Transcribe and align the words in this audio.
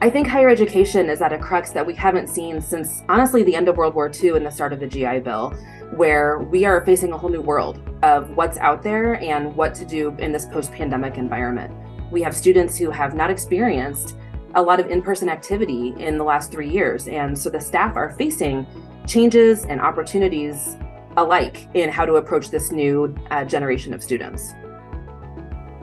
I 0.00 0.08
think 0.08 0.28
higher 0.28 0.48
education 0.48 1.10
is 1.10 1.20
at 1.20 1.32
a 1.32 1.38
crux 1.38 1.72
that 1.72 1.84
we 1.84 1.92
haven't 1.92 2.28
seen 2.28 2.60
since 2.60 3.02
honestly 3.08 3.42
the 3.42 3.56
end 3.56 3.68
of 3.68 3.76
World 3.76 3.96
War 3.96 4.08
II 4.08 4.36
and 4.36 4.46
the 4.46 4.50
start 4.50 4.72
of 4.72 4.78
the 4.78 4.86
GI 4.86 5.18
Bill, 5.20 5.50
where 5.90 6.38
we 6.38 6.64
are 6.64 6.84
facing 6.86 7.12
a 7.12 7.18
whole 7.18 7.30
new 7.30 7.40
world 7.40 7.80
of 8.04 8.30
what's 8.36 8.58
out 8.58 8.84
there 8.84 9.14
and 9.14 9.56
what 9.56 9.74
to 9.74 9.84
do 9.84 10.14
in 10.20 10.30
this 10.30 10.46
post 10.46 10.70
pandemic 10.70 11.16
environment. 11.16 11.74
We 12.12 12.22
have 12.22 12.36
students 12.36 12.78
who 12.78 12.92
have 12.92 13.16
not 13.16 13.28
experienced 13.28 14.14
a 14.54 14.62
lot 14.62 14.78
of 14.78 14.88
in 14.88 15.02
person 15.02 15.28
activity 15.28 15.94
in 15.98 16.16
the 16.16 16.22
last 16.22 16.52
three 16.52 16.70
years. 16.70 17.08
And 17.08 17.36
so 17.36 17.50
the 17.50 17.60
staff 17.60 17.96
are 17.96 18.12
facing 18.12 18.68
changes 19.04 19.64
and 19.64 19.80
opportunities 19.80 20.76
alike 21.16 21.66
in 21.74 21.90
how 21.90 22.06
to 22.06 22.14
approach 22.14 22.50
this 22.50 22.70
new 22.70 23.16
uh, 23.32 23.44
generation 23.44 23.92
of 23.92 24.04
students. 24.04 24.52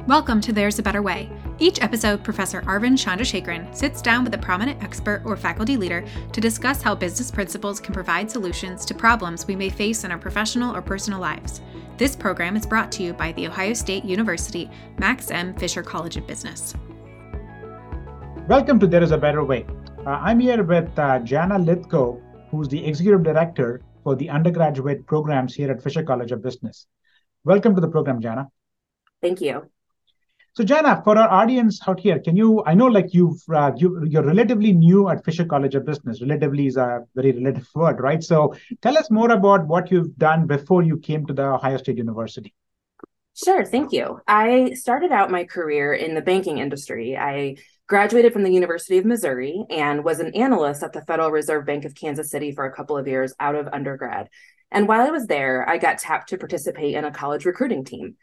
Welcome 0.07 0.39
to 0.39 0.54
There's 0.54 0.79
a 0.79 0.84
Better 0.84 1.02
Way. 1.02 1.29
Each 1.57 1.81
episode, 1.81 2.21
Professor 2.21 2.61
Arvind 2.63 2.98
Chandrasekaran 2.98 3.73
sits 3.73 4.02
down 4.02 4.25
with 4.25 4.34
a 4.34 4.38
prominent 4.38 4.84
expert 4.84 5.21
or 5.23 5.38
faculty 5.38 5.77
leader 5.77 6.03
to 6.34 6.41
discuss 6.41 6.81
how 6.81 6.93
business 6.93 7.31
principles 7.31 7.80
can 7.80 7.93
provide 7.93 8.30
solutions 8.30 8.84
to 8.84 8.93
problems 8.93 9.47
we 9.47 9.55
may 9.55 9.70
face 9.70 10.03
in 10.03 10.11
our 10.11 10.17
professional 10.17 10.75
or 10.75 10.81
personal 10.81 11.21
lives. 11.21 11.61
This 11.97 12.13
program 12.13 12.57
is 12.57 12.66
brought 12.66 12.91
to 12.94 13.03
you 13.03 13.13
by 13.13 13.31
The 13.31 13.47
Ohio 13.47 13.73
State 13.73 14.03
University 14.03 14.70
Max 14.97 15.31
M. 15.31 15.55
Fisher 15.55 15.81
College 15.81 16.17
of 16.17 16.27
Business. 16.27 16.73
Welcome 18.49 18.77
to 18.81 18.88
There 18.88 19.02
is 19.02 19.11
a 19.11 19.17
Better 19.17 19.45
Way. 19.45 19.66
Uh, 20.05 20.09
I'm 20.09 20.41
here 20.41 20.61
with 20.61 20.99
uh, 20.99 21.19
Jana 21.19 21.58
Lithgow, 21.58 22.19
who's 22.52 22.67
the 22.67 22.85
Executive 22.85 23.23
Director 23.23 23.81
for 24.03 24.17
the 24.17 24.30
undergraduate 24.30 25.08
programs 25.08 25.55
here 25.55 25.72
at 25.72 25.81
Fisher 25.81 26.03
College 26.03 26.33
of 26.33 26.44
Business. 26.44 26.85
Welcome 27.45 27.75
to 27.75 27.81
the 27.81 27.88
program, 27.88 28.19
Jana. 28.19 28.49
Thank 29.22 29.39
you. 29.39 29.69
So, 30.58 30.64
Jana, 30.64 31.02
for 31.04 31.18
our 31.18 31.30
audience 31.30 31.82
out 31.86 32.00
here, 32.00 32.18
can 32.18 32.38
you? 32.38 32.64
I 32.66 32.76
know, 32.76 32.86
like 32.86 33.14
you've 33.14 33.41
uh, 33.54 33.73
you, 33.76 34.05
you're 34.05 34.23
relatively 34.23 34.72
new 34.72 35.09
at 35.09 35.25
Fisher 35.25 35.44
College 35.44 35.75
of 35.75 35.86
Business. 35.86 36.22
Relatively 36.22 36.67
is 36.67 36.78
a 36.78 37.02
very 37.14 37.34
relative 37.34 37.67
word, 37.75 38.00
right? 38.00 38.23
So, 38.23 38.56
tell 38.81 38.97
us 38.97 39.12
more 39.12 39.31
about 39.31 39.67
what 39.67 39.92
you've 39.92 40.16
done 40.16 40.47
before 40.47 40.81
you 40.81 40.97
came 40.97 41.25
to 41.25 41.34
the 41.34 41.44
Ohio 41.44 41.75
State 41.75 41.97
University. 41.97 42.53
Sure, 43.34 43.66
thank 43.66 43.92
you. 43.92 44.22
I 44.30 44.75
started 44.75 45.12
out 45.12 45.30
my 45.30 45.44
career 45.44 45.94
in 45.94 46.16
the 46.16 46.22
banking 46.22 46.59
industry. 46.59 47.17
I 47.17 47.58
graduated 47.88 48.31
from 48.31 48.44
the 48.44 48.53
University 48.53 48.97
of 48.97 49.03
Missouri 49.03 49.66
and 49.69 50.06
was 50.06 50.22
an 50.22 50.34
analyst 50.36 50.84
at 50.84 50.94
the 50.94 51.02
Federal 51.02 51.31
Reserve 51.31 51.66
Bank 51.66 51.84
of 51.84 51.95
Kansas 51.95 52.31
City 52.31 52.53
for 52.53 52.64
a 52.64 52.73
couple 52.73 52.97
of 52.97 53.09
years 53.09 53.34
out 53.42 53.56
of 53.56 53.67
undergrad. 53.73 54.30
And 54.72 54.88
while 54.88 55.06
I 55.06 55.09
was 55.09 55.28
there, 55.28 55.67
I 55.67 55.78
got 55.78 55.97
tapped 55.97 56.30
to 56.30 56.38
participate 56.38 56.95
in 56.95 57.03
a 57.03 57.12
college 57.12 57.44
recruiting 57.44 57.84
team. 57.84 58.16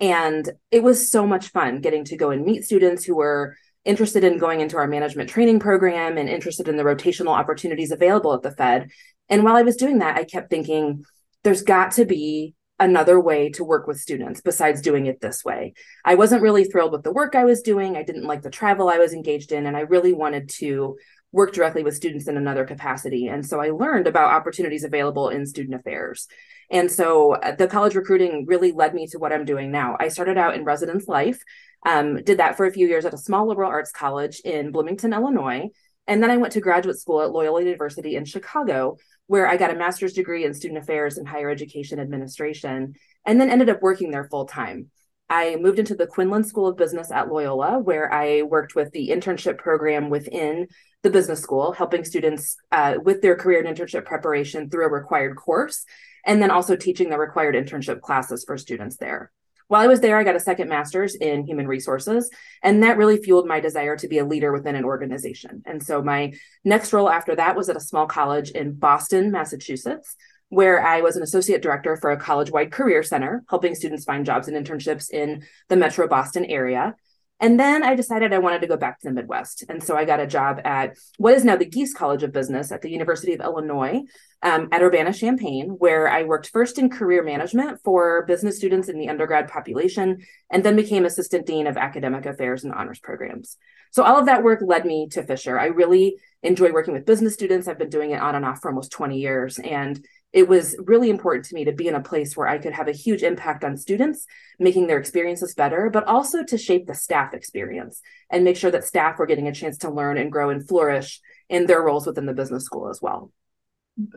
And 0.00 0.50
it 0.70 0.82
was 0.82 1.10
so 1.10 1.26
much 1.26 1.48
fun 1.48 1.80
getting 1.80 2.04
to 2.06 2.16
go 2.16 2.30
and 2.30 2.44
meet 2.44 2.64
students 2.64 3.04
who 3.04 3.16
were 3.16 3.56
interested 3.84 4.24
in 4.24 4.38
going 4.38 4.60
into 4.60 4.76
our 4.76 4.86
management 4.86 5.30
training 5.30 5.60
program 5.60 6.18
and 6.18 6.28
interested 6.28 6.68
in 6.68 6.76
the 6.76 6.82
rotational 6.82 7.36
opportunities 7.36 7.90
available 7.90 8.34
at 8.34 8.42
the 8.42 8.50
Fed. 8.50 8.90
And 9.28 9.44
while 9.44 9.56
I 9.56 9.62
was 9.62 9.76
doing 9.76 9.98
that, 9.98 10.16
I 10.16 10.24
kept 10.24 10.50
thinking, 10.50 11.04
there's 11.44 11.62
got 11.62 11.92
to 11.92 12.04
be 12.04 12.54
another 12.78 13.20
way 13.20 13.50
to 13.50 13.62
work 13.62 13.86
with 13.86 14.00
students 14.00 14.40
besides 14.40 14.80
doing 14.80 15.06
it 15.06 15.20
this 15.20 15.44
way. 15.44 15.74
I 16.04 16.14
wasn't 16.14 16.42
really 16.42 16.64
thrilled 16.64 16.92
with 16.92 17.02
the 17.02 17.12
work 17.12 17.34
I 17.34 17.44
was 17.44 17.60
doing. 17.60 17.96
I 17.96 18.02
didn't 18.02 18.24
like 18.24 18.42
the 18.42 18.50
travel 18.50 18.88
I 18.88 18.98
was 18.98 19.12
engaged 19.12 19.52
in, 19.52 19.66
and 19.66 19.76
I 19.76 19.80
really 19.80 20.14
wanted 20.14 20.48
to 20.60 20.96
work 21.32 21.52
directly 21.52 21.82
with 21.82 21.96
students 21.96 22.26
in 22.26 22.36
another 22.36 22.64
capacity. 22.64 23.28
And 23.28 23.46
so 23.46 23.60
I 23.60 23.70
learned 23.70 24.06
about 24.06 24.32
opportunities 24.32 24.84
available 24.84 25.28
in 25.28 25.46
student 25.46 25.74
affairs. 25.74 26.26
And 26.70 26.90
so 26.90 27.34
uh, 27.34 27.54
the 27.54 27.68
college 27.68 27.94
recruiting 27.94 28.46
really 28.46 28.72
led 28.72 28.94
me 28.94 29.06
to 29.08 29.18
what 29.18 29.32
I'm 29.32 29.44
doing 29.44 29.70
now. 29.70 29.96
I 29.98 30.08
started 30.08 30.38
out 30.38 30.54
in 30.54 30.64
residence 30.64 31.08
life, 31.08 31.42
um, 31.86 32.22
did 32.22 32.38
that 32.38 32.56
for 32.56 32.66
a 32.66 32.72
few 32.72 32.86
years 32.88 33.04
at 33.04 33.14
a 33.14 33.18
small 33.18 33.48
liberal 33.48 33.70
arts 33.70 33.92
college 33.92 34.40
in 34.44 34.72
Bloomington, 34.72 35.12
Illinois. 35.12 35.68
And 36.06 36.22
then 36.22 36.30
I 36.30 36.36
went 36.36 36.52
to 36.54 36.60
graduate 36.60 36.98
school 36.98 37.22
at 37.22 37.30
Loyola 37.30 37.62
University 37.62 38.16
in 38.16 38.24
Chicago, 38.24 38.96
where 39.26 39.46
I 39.46 39.56
got 39.56 39.70
a 39.70 39.76
master's 39.76 40.12
degree 40.12 40.44
in 40.44 40.54
student 40.54 40.80
affairs 40.80 41.16
and 41.16 41.28
higher 41.28 41.50
education 41.50 42.00
administration, 42.00 42.94
and 43.24 43.40
then 43.40 43.50
ended 43.50 43.68
up 43.68 43.80
working 43.80 44.10
there 44.10 44.24
full 44.24 44.46
time. 44.46 44.90
I 45.30 45.56
moved 45.56 45.78
into 45.78 45.94
the 45.94 46.08
Quinlan 46.08 46.42
School 46.42 46.66
of 46.66 46.76
Business 46.76 47.12
at 47.12 47.32
Loyola, 47.32 47.78
where 47.78 48.12
I 48.12 48.42
worked 48.42 48.74
with 48.74 48.90
the 48.90 49.10
internship 49.10 49.58
program 49.58 50.10
within 50.10 50.66
the 51.02 51.10
business 51.10 51.40
school, 51.40 51.70
helping 51.70 52.04
students 52.04 52.56
uh, 52.72 52.96
with 53.02 53.22
their 53.22 53.36
career 53.36 53.64
and 53.64 53.74
internship 53.74 54.04
preparation 54.04 54.68
through 54.68 54.86
a 54.86 54.90
required 54.90 55.36
course, 55.36 55.84
and 56.26 56.42
then 56.42 56.50
also 56.50 56.74
teaching 56.74 57.10
the 57.10 57.18
required 57.18 57.54
internship 57.54 58.00
classes 58.00 58.44
for 58.44 58.58
students 58.58 58.96
there. 58.96 59.30
While 59.68 59.82
I 59.82 59.86
was 59.86 60.00
there, 60.00 60.18
I 60.18 60.24
got 60.24 60.34
a 60.34 60.40
second 60.40 60.68
master's 60.68 61.14
in 61.14 61.46
human 61.46 61.68
resources, 61.68 62.28
and 62.60 62.82
that 62.82 62.98
really 62.98 63.22
fueled 63.22 63.46
my 63.46 63.60
desire 63.60 63.96
to 63.98 64.08
be 64.08 64.18
a 64.18 64.26
leader 64.26 64.52
within 64.52 64.74
an 64.74 64.84
organization. 64.84 65.62
And 65.64 65.80
so 65.80 66.02
my 66.02 66.32
next 66.64 66.92
role 66.92 67.08
after 67.08 67.36
that 67.36 67.54
was 67.54 67.68
at 67.68 67.76
a 67.76 67.80
small 67.80 68.08
college 68.08 68.50
in 68.50 68.72
Boston, 68.72 69.30
Massachusetts, 69.30 70.16
where 70.50 70.84
I 70.84 71.00
was 71.00 71.16
an 71.16 71.22
associate 71.22 71.62
director 71.62 71.96
for 71.96 72.10
a 72.10 72.20
college 72.20 72.50
wide 72.50 72.72
career 72.72 73.02
center, 73.02 73.42
helping 73.48 73.74
students 73.74 74.04
find 74.04 74.26
jobs 74.26 74.48
and 74.48 74.56
internships 74.56 75.08
in 75.10 75.44
the 75.68 75.76
metro 75.76 76.06
Boston 76.06 76.44
area. 76.44 76.94
And 77.42 77.58
then 77.58 77.82
I 77.82 77.94
decided 77.94 78.34
I 78.34 78.38
wanted 78.38 78.60
to 78.60 78.66
go 78.66 78.76
back 78.76 79.00
to 79.00 79.08
the 79.08 79.14
Midwest. 79.14 79.64
And 79.68 79.82
so 79.82 79.96
I 79.96 80.04
got 80.04 80.20
a 80.20 80.26
job 80.26 80.60
at 80.62 80.96
what 81.16 81.32
is 81.32 81.44
now 81.44 81.56
the 81.56 81.64
Gies 81.64 81.94
College 81.94 82.22
of 82.22 82.32
Business 82.32 82.70
at 82.70 82.82
the 82.82 82.90
University 82.90 83.32
of 83.32 83.40
Illinois 83.40 84.02
um, 84.42 84.68
at 84.72 84.82
Urbana 84.82 85.14
Champaign, 85.14 85.70
where 85.78 86.06
I 86.06 86.24
worked 86.24 86.50
first 86.50 86.78
in 86.78 86.90
career 86.90 87.22
management 87.22 87.80
for 87.82 88.26
business 88.26 88.58
students 88.58 88.88
in 88.88 88.98
the 88.98 89.08
undergrad 89.08 89.48
population, 89.48 90.18
and 90.50 90.62
then 90.62 90.76
became 90.76 91.06
assistant 91.06 91.46
dean 91.46 91.66
of 91.66 91.78
academic 91.78 92.26
affairs 92.26 92.64
and 92.64 92.74
honors 92.74 93.00
programs. 93.00 93.56
So 93.90 94.02
all 94.02 94.18
of 94.18 94.26
that 94.26 94.44
work 94.44 94.60
led 94.62 94.84
me 94.84 95.08
to 95.12 95.22
Fisher. 95.22 95.58
I 95.58 95.66
really 95.66 96.16
enjoy 96.42 96.72
working 96.72 96.94
with 96.94 97.06
business 97.06 97.34
students. 97.34 97.68
I've 97.68 97.78
been 97.78 97.88
doing 97.88 98.10
it 98.10 98.20
on 98.20 98.34
and 98.34 98.44
off 98.44 98.60
for 98.60 98.68
almost 98.68 98.92
20 98.92 99.18
years. 99.18 99.58
And 99.58 100.04
it 100.32 100.48
was 100.48 100.76
really 100.78 101.10
important 101.10 101.44
to 101.46 101.54
me 101.54 101.64
to 101.64 101.72
be 101.72 101.88
in 101.88 101.94
a 101.94 102.02
place 102.02 102.36
where 102.36 102.46
I 102.46 102.58
could 102.58 102.72
have 102.72 102.86
a 102.86 102.92
huge 102.92 103.22
impact 103.22 103.64
on 103.64 103.76
students, 103.76 104.26
making 104.58 104.86
their 104.86 104.98
experiences 104.98 105.54
better, 105.54 105.90
but 105.90 106.04
also 106.04 106.44
to 106.44 106.56
shape 106.56 106.86
the 106.86 106.94
staff 106.94 107.34
experience 107.34 108.00
and 108.30 108.44
make 108.44 108.56
sure 108.56 108.70
that 108.70 108.84
staff 108.84 109.18
were 109.18 109.26
getting 109.26 109.48
a 109.48 109.54
chance 109.54 109.78
to 109.78 109.90
learn 109.90 110.18
and 110.18 110.30
grow 110.30 110.50
and 110.50 110.68
flourish 110.68 111.20
in 111.48 111.66
their 111.66 111.82
roles 111.82 112.06
within 112.06 112.26
the 112.26 112.32
business 112.32 112.64
school 112.64 112.88
as 112.88 113.00
well. 113.02 113.32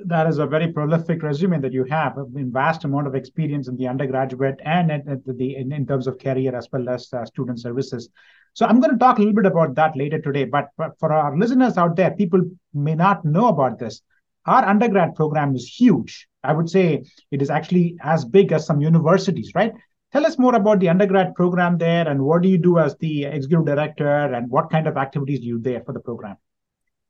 That 0.06 0.28
is 0.28 0.38
a 0.38 0.46
very 0.46 0.72
prolific 0.72 1.24
resume 1.24 1.60
that 1.62 1.74
you 1.74 1.84
have, 1.86 2.18
a 2.18 2.26
vast 2.28 2.84
amount 2.86 3.08
of 3.08 3.16
experience 3.16 3.68
in 3.68 3.76
the 3.76 3.88
undergraduate 3.88 4.60
and 4.64 4.92
the, 5.26 5.56
in, 5.56 5.72
in 5.74 5.86
terms 5.88 6.06
of 6.06 6.20
career 6.20 6.56
as 6.56 6.68
well 6.72 6.90
as 6.90 7.12
uh, 7.12 7.26
student 7.26 7.60
services. 7.60 8.10
So 8.54 8.68
I'm 8.68 8.80
going 8.80 8.92
to 8.92 9.00
talk 9.00 9.18
a 9.18 9.22
little 9.22 9.34
bit 9.34 9.48
about 9.48 9.74
that 9.76 9.98
later 9.98 10.22
today. 10.22 10.46
But, 10.46 10.70
but 10.78 10.92
for 11.00 11.12
our 11.12 11.36
listeners 11.36 11.78
out 11.78 11.96
there, 11.96 12.12
people 12.12 12.42
may 12.72 12.94
not 12.94 13.26
know 13.26 13.48
about 13.48 13.80
this 13.80 14.04
our 14.46 14.66
undergrad 14.66 15.16
program 15.16 15.56
is 15.56 15.68
huge. 15.68 16.28
I 16.44 16.54
would 16.54 16.70
say 16.70 17.04
it 17.32 17.42
is 17.42 17.50
actually 17.50 17.98
as 18.02 18.26
big 18.26 18.52
as 18.52 18.66
some 18.66 18.82
universities, 18.82 19.52
right? 19.56 19.74
Tell 20.12 20.26
us 20.26 20.38
more 20.38 20.56
about 20.56 20.80
the 20.80 20.90
undergrad 20.90 21.34
program 21.34 21.78
there 21.78 22.08
and 22.08 22.22
what 22.22 22.42
do 22.42 22.50
you 22.50 22.58
do 22.58 22.78
as 22.78 22.96
the 22.98 23.26
executive 23.26 23.66
director 23.66 24.34
and 24.34 24.50
what 24.50 24.70
kind 24.70 24.88
of 24.88 24.98
activities 24.98 25.40
do 25.40 25.48
you 25.48 25.60
there 25.60 25.82
for 25.84 25.94
the 25.94 26.00
program? 26.00 26.38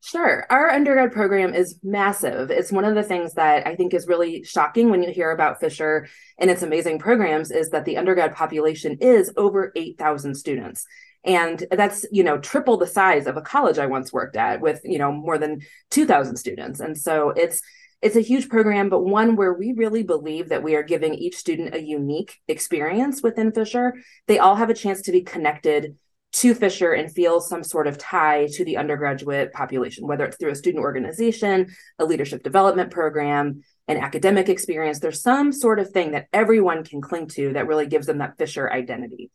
Sure. 0.05 0.45
Our 0.49 0.69
undergrad 0.69 1.13
program 1.13 1.53
is 1.53 1.79
massive. 1.81 2.51
It's 2.51 2.73
one 2.73 2.83
of 2.83 2.93
the 2.93 3.03
things 3.03 3.35
that 3.35 3.65
I 3.65 3.75
think 3.75 3.93
is 3.93 4.05
really 4.05 4.43
shocking 4.43 4.89
when 4.89 5.01
you 5.01 5.11
hear 5.11 5.31
about 5.31 5.61
Fisher 5.61 6.07
and 6.37 6.51
its 6.51 6.61
amazing 6.61 6.99
programs 6.99 7.51
is 7.51 7.69
that 7.69 7.85
the 7.85 7.97
undergrad 7.97 8.35
population 8.35 8.97
is 8.99 9.31
over 9.37 9.71
8,000 9.75 10.35
students 10.35 10.85
and 11.23 11.65
that's 11.71 12.05
you 12.11 12.23
know 12.23 12.37
triple 12.37 12.77
the 12.77 12.87
size 12.87 13.27
of 13.27 13.37
a 13.37 13.41
college 13.41 13.77
i 13.77 13.85
once 13.85 14.11
worked 14.11 14.35
at 14.35 14.59
with 14.59 14.81
you 14.83 14.97
know 14.97 15.11
more 15.11 15.37
than 15.37 15.61
2000 15.91 16.37
students. 16.37 16.79
And 16.79 16.97
so 16.97 17.29
it's 17.29 17.61
it's 18.01 18.17
a 18.17 18.21
huge 18.21 18.49
program 18.49 18.89
but 18.89 19.05
one 19.05 19.37
where 19.37 19.53
we 19.53 19.71
really 19.73 20.03
believe 20.03 20.49
that 20.49 20.63
we 20.63 20.75
are 20.75 20.83
giving 20.83 21.13
each 21.13 21.37
student 21.37 21.73
a 21.73 21.81
unique 21.81 22.41
experience 22.47 23.21
within 23.23 23.51
fisher. 23.51 23.93
They 24.27 24.39
all 24.39 24.55
have 24.55 24.69
a 24.69 24.73
chance 24.73 25.01
to 25.03 25.11
be 25.11 25.21
connected 25.21 25.95
to 26.33 26.55
fisher 26.55 26.93
and 26.93 27.11
feel 27.11 27.39
some 27.39 27.63
sort 27.63 27.85
of 27.85 27.99
tie 27.99 28.47
to 28.53 28.65
the 28.65 28.77
undergraduate 28.77 29.53
population 29.53 30.07
whether 30.07 30.25
it's 30.25 30.37
through 30.37 30.49
a 30.49 30.55
student 30.55 30.83
organization 30.83 31.67
a 31.99 32.05
leadership 32.05 32.41
development 32.41 32.89
program 32.89 33.61
an 33.87 33.97
academic 33.97 34.47
experience. 34.49 34.99
There's 34.99 35.21
some 35.21 35.51
sort 35.51 35.79
of 35.79 35.91
thing 35.91 36.11
that 36.11 36.27
everyone 36.31 36.85
can 36.85 37.01
cling 37.01 37.27
to 37.29 37.53
that 37.53 37.67
really 37.67 37.85
gives 37.85 38.07
them 38.07 38.19
that 38.19 38.37
fisher 38.37 38.71
identity 38.71 39.29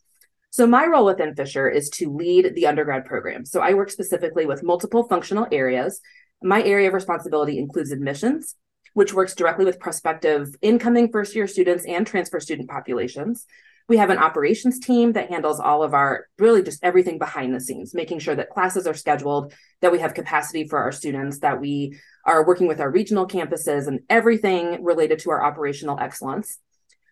so, 0.58 0.66
my 0.66 0.87
role 0.87 1.05
within 1.05 1.37
Fisher 1.37 1.69
is 1.69 1.88
to 1.90 2.12
lead 2.12 2.56
the 2.56 2.66
undergrad 2.66 3.05
program. 3.05 3.44
So, 3.44 3.60
I 3.60 3.75
work 3.75 3.93
specifically 3.93 4.44
with 4.44 4.64
multiple 4.64 5.06
functional 5.06 5.46
areas. 5.52 6.00
My 6.43 6.60
area 6.64 6.88
of 6.88 6.94
responsibility 6.94 7.60
includes 7.60 7.93
admissions, 7.93 8.56
which 8.93 9.14
works 9.14 9.37
directly 9.37 9.64
with 9.64 9.78
prospective 9.78 10.49
incoming 10.60 11.12
first 11.12 11.37
year 11.37 11.46
students 11.46 11.84
and 11.87 12.05
transfer 12.05 12.40
student 12.40 12.69
populations. 12.69 13.46
We 13.88 13.99
have 13.99 14.10
an 14.10 14.19
operations 14.19 14.81
team 14.81 15.12
that 15.12 15.31
handles 15.31 15.60
all 15.60 15.84
of 15.84 15.94
our 15.94 16.26
really 16.40 16.64
just 16.64 16.82
everything 16.82 17.20
behind 17.20 17.55
the 17.55 17.60
scenes, 17.60 17.94
making 17.94 18.19
sure 18.19 18.34
that 18.34 18.50
classes 18.50 18.88
are 18.88 18.94
scheduled, 18.94 19.55
that 19.81 19.93
we 19.93 20.00
have 20.00 20.12
capacity 20.12 20.66
for 20.66 20.81
our 20.81 20.90
students, 20.90 21.38
that 21.38 21.60
we 21.60 22.00
are 22.25 22.44
working 22.44 22.66
with 22.66 22.81
our 22.81 22.90
regional 22.90 23.28
campuses 23.28 23.87
and 23.87 24.00
everything 24.10 24.82
related 24.82 25.20
to 25.20 25.31
our 25.31 25.44
operational 25.44 26.00
excellence. 26.00 26.58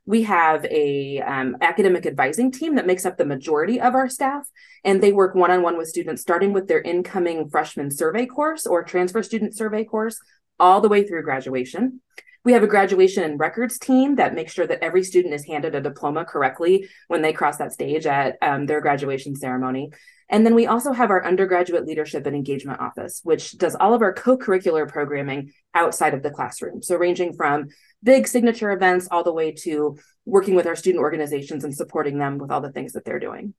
We 0.07 0.23
have 0.23 0.65
a 0.67 1.21
um, 1.21 1.57
academic 1.61 2.07
advising 2.07 2.53
team 2.53 2.77
that 2.77 2.87
makes 2.87 3.05
up 3.05 3.19
the 3.19 3.25
majority 3.25 3.81
of 3.81 3.95
our 3.95 4.09
staff 4.09 4.49
and 4.85 5.03
they 5.03 5.13
work 5.13 5.35
one-on-one 5.35 5.77
with 5.77 5.89
students 5.89 6.23
starting 6.23 6.53
with 6.53 6.69
their 6.69 6.81
incoming 6.81 7.49
freshman 7.51 7.91
survey 7.91 8.25
course 8.25 8.67
or 8.67 8.83
transfer 8.83 9.23
student 9.23 9.57
survey 9.57 9.85
course 9.85 10.19
all 10.59 10.81
the 10.81 10.89
way 10.89 11.07
through 11.07 11.23
graduation 11.23 12.01
we 12.45 12.53
have 12.53 12.63
a 12.63 12.69
graduation 12.69 13.25
and 13.25 13.41
records 13.41 13.77
team 13.77 14.15
that 14.15 14.35
makes 14.35 14.53
sure 14.53 14.69
that 14.69 14.83
every 14.83 15.03
student 15.03 15.35
is 15.35 15.45
handed 15.45 15.75
a 15.75 15.81
diploma 15.81 16.25
correctly 16.25 16.89
when 17.09 17.21
they 17.21 17.33
cross 17.33 17.59
that 17.59 17.73
stage 17.73 18.07
at 18.07 18.37
um, 18.41 18.67
their 18.67 18.81
graduation 18.81 19.35
ceremony 19.35 19.91
and 20.29 20.45
then 20.45 20.55
we 20.55 20.67
also 20.67 20.93
have 20.93 21.11
our 21.11 21.25
undergraduate 21.25 21.87
leadership 21.87 22.27
and 22.27 22.35
engagement 22.35 22.81
office, 22.81 23.21
which 23.23 23.57
does 23.59 23.77
all 23.77 23.95
of 23.95 24.03
our 24.03 24.13
co 24.13 24.37
curricular 24.37 24.89
programming 24.89 25.53
outside 25.75 26.15
of 26.15 26.23
the 26.23 26.31
classroom. 26.31 26.83
So, 26.83 26.97
ranging 26.97 27.33
from 27.35 27.69
big 28.07 28.27
signature 28.27 28.71
events 28.71 29.09
all 29.11 29.25
the 29.25 29.33
way 29.33 29.53
to 29.53 29.99
working 30.25 30.55
with 30.55 30.67
our 30.67 30.77
student 30.77 31.03
organizations 31.03 31.65
and 31.65 31.75
supporting 31.75 32.17
them 32.19 32.39
with 32.39 32.51
all 32.51 32.63
the 32.63 32.73
things 32.73 32.93
that 32.95 33.05
they're 33.05 33.19
doing. 33.19 33.53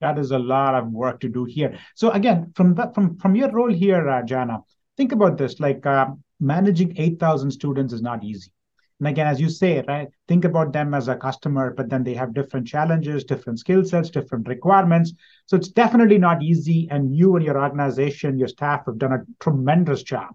That 0.00 0.18
is 0.18 0.32
a 0.32 0.38
lot 0.38 0.74
of 0.74 0.88
work 0.88 1.20
to 1.20 1.28
do 1.28 1.44
here. 1.44 1.78
So, 1.94 2.10
again, 2.10 2.52
from 2.54 2.74
that, 2.74 2.94
from 2.94 3.16
from 3.18 3.34
your 3.34 3.50
role 3.50 3.72
here, 3.72 4.08
uh, 4.08 4.22
Jana, 4.22 4.58
think 4.96 5.12
about 5.12 5.38
this: 5.38 5.58
like 5.58 5.86
uh, 5.86 6.08
managing 6.38 6.92
eight 6.98 7.18
thousand 7.18 7.50
students 7.50 7.92
is 7.94 8.02
not 8.02 8.22
easy. 8.22 8.52
And 9.00 9.08
again, 9.08 9.28
as 9.28 9.40
you 9.40 9.48
say, 9.48 9.84
right, 9.86 10.08
think 10.26 10.44
about 10.44 10.72
them 10.72 10.92
as 10.92 11.06
a 11.06 11.14
customer, 11.16 11.72
but 11.72 11.88
then 11.88 12.02
they 12.02 12.14
have 12.14 12.34
different 12.34 12.66
challenges, 12.66 13.24
different 13.24 13.60
skill 13.60 13.84
sets, 13.84 14.10
different 14.10 14.48
requirements. 14.48 15.12
So 15.46 15.56
it's 15.56 15.68
definitely 15.68 16.18
not 16.18 16.42
easy. 16.42 16.88
And 16.90 17.14
you 17.14 17.36
and 17.36 17.44
your 17.44 17.60
organization, 17.62 18.38
your 18.38 18.48
staff 18.48 18.86
have 18.86 18.98
done 18.98 19.12
a 19.12 19.24
tremendous 19.38 20.02
job. 20.02 20.30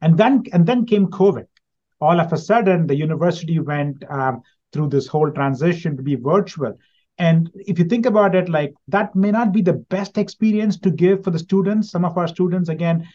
And 0.00 0.16
then 0.16 0.44
and 0.52 0.66
then 0.66 0.86
came 0.86 1.08
COVID. 1.08 1.46
All 2.00 2.20
of 2.20 2.32
a 2.32 2.36
sudden, 2.36 2.86
the 2.86 2.96
university 2.96 3.58
went 3.58 4.04
um, 4.10 4.42
through 4.72 4.88
this 4.88 5.06
whole 5.06 5.30
transition 5.30 5.96
to 5.96 6.02
be 6.02 6.14
virtual. 6.16 6.78
And 7.18 7.50
if 7.54 7.78
you 7.78 7.86
think 7.86 8.04
about 8.04 8.34
it, 8.34 8.48
like 8.48 8.74
that 8.88 9.16
may 9.16 9.30
not 9.30 9.52
be 9.52 9.62
the 9.62 9.72
best 9.72 10.18
experience 10.18 10.78
to 10.80 10.90
give 10.90 11.24
for 11.24 11.30
the 11.30 11.38
students. 11.38 11.90
Some 11.90 12.04
of 12.04 12.18
our 12.18 12.28
students, 12.28 12.68
again, 12.68 13.08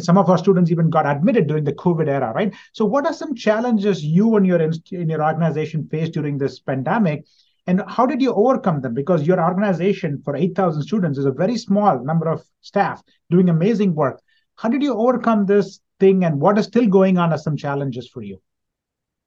some 0.00 0.18
of 0.18 0.28
our 0.28 0.36
students 0.36 0.70
even 0.70 0.90
got 0.90 1.06
admitted 1.06 1.46
during 1.46 1.64
the 1.64 1.72
COVID 1.72 2.08
era, 2.08 2.32
right? 2.34 2.52
So, 2.72 2.84
what 2.84 3.06
are 3.06 3.12
some 3.12 3.34
challenges 3.34 4.04
you 4.04 4.36
and 4.36 4.46
your 4.46 4.60
in 4.60 5.08
your 5.08 5.24
organization 5.24 5.88
faced 5.88 6.12
during 6.12 6.38
this 6.38 6.58
pandemic, 6.58 7.24
and 7.66 7.82
how 7.86 8.04
did 8.04 8.20
you 8.20 8.34
overcome 8.34 8.80
them? 8.80 8.94
Because 8.94 9.26
your 9.26 9.40
organization 9.40 10.20
for 10.24 10.34
8,000 10.34 10.82
students 10.82 11.18
is 11.18 11.24
a 11.24 11.32
very 11.32 11.56
small 11.56 12.02
number 12.04 12.28
of 12.28 12.42
staff 12.62 13.02
doing 13.30 13.48
amazing 13.48 13.94
work. 13.94 14.20
How 14.56 14.68
did 14.68 14.82
you 14.82 14.94
overcome 14.94 15.46
this 15.46 15.80
thing, 15.98 16.24
and 16.24 16.40
what 16.40 16.58
is 16.58 16.66
still 16.66 16.86
going 16.86 17.18
on 17.18 17.32
as 17.32 17.44
some 17.44 17.56
challenges 17.56 18.08
for 18.08 18.22
you? 18.22 18.40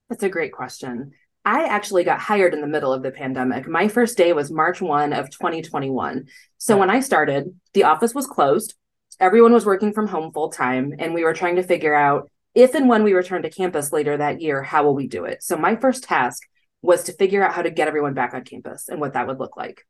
That's 0.09 0.23
a 0.23 0.29
great 0.29 0.51
question. 0.51 1.11
I 1.43 1.65
actually 1.65 2.03
got 2.03 2.19
hired 2.19 2.53
in 2.53 2.61
the 2.61 2.67
middle 2.67 2.93
of 2.93 3.01
the 3.01 3.11
pandemic. 3.11 3.67
My 3.67 3.87
first 3.87 4.17
day 4.17 4.31
was 4.33 4.51
March 4.51 4.81
1 4.81 5.13
of 5.13 5.31
2021. 5.31 6.27
So 6.57 6.77
when 6.77 6.89
I 6.91 6.99
started, 6.99 7.55
the 7.73 7.85
office 7.85 8.13
was 8.13 8.27
closed 8.27 8.75
everyone 9.21 9.53
was 9.53 9.65
working 9.65 9.93
from 9.93 10.07
home 10.07 10.33
full 10.33 10.49
time 10.49 10.93
and 10.97 11.13
we 11.13 11.23
were 11.23 11.33
trying 11.33 11.55
to 11.55 11.63
figure 11.63 11.93
out 11.93 12.29
if 12.55 12.73
and 12.73 12.89
when 12.89 13.03
we 13.03 13.13
return 13.13 13.43
to 13.43 13.49
campus 13.49 13.93
later 13.93 14.17
that 14.17 14.41
year 14.41 14.63
how 14.63 14.83
will 14.83 14.95
we 14.95 15.07
do 15.07 15.25
it 15.25 15.43
so 15.43 15.55
my 15.55 15.75
first 15.75 16.03
task 16.03 16.43
was 16.81 17.03
to 17.03 17.13
figure 17.13 17.43
out 17.43 17.53
how 17.53 17.61
to 17.61 17.69
get 17.69 17.87
everyone 17.87 18.15
back 18.15 18.33
on 18.33 18.43
campus 18.43 18.89
and 18.89 18.99
what 18.99 19.13
that 19.13 19.27
would 19.27 19.39
look 19.39 19.55
like 19.55 19.85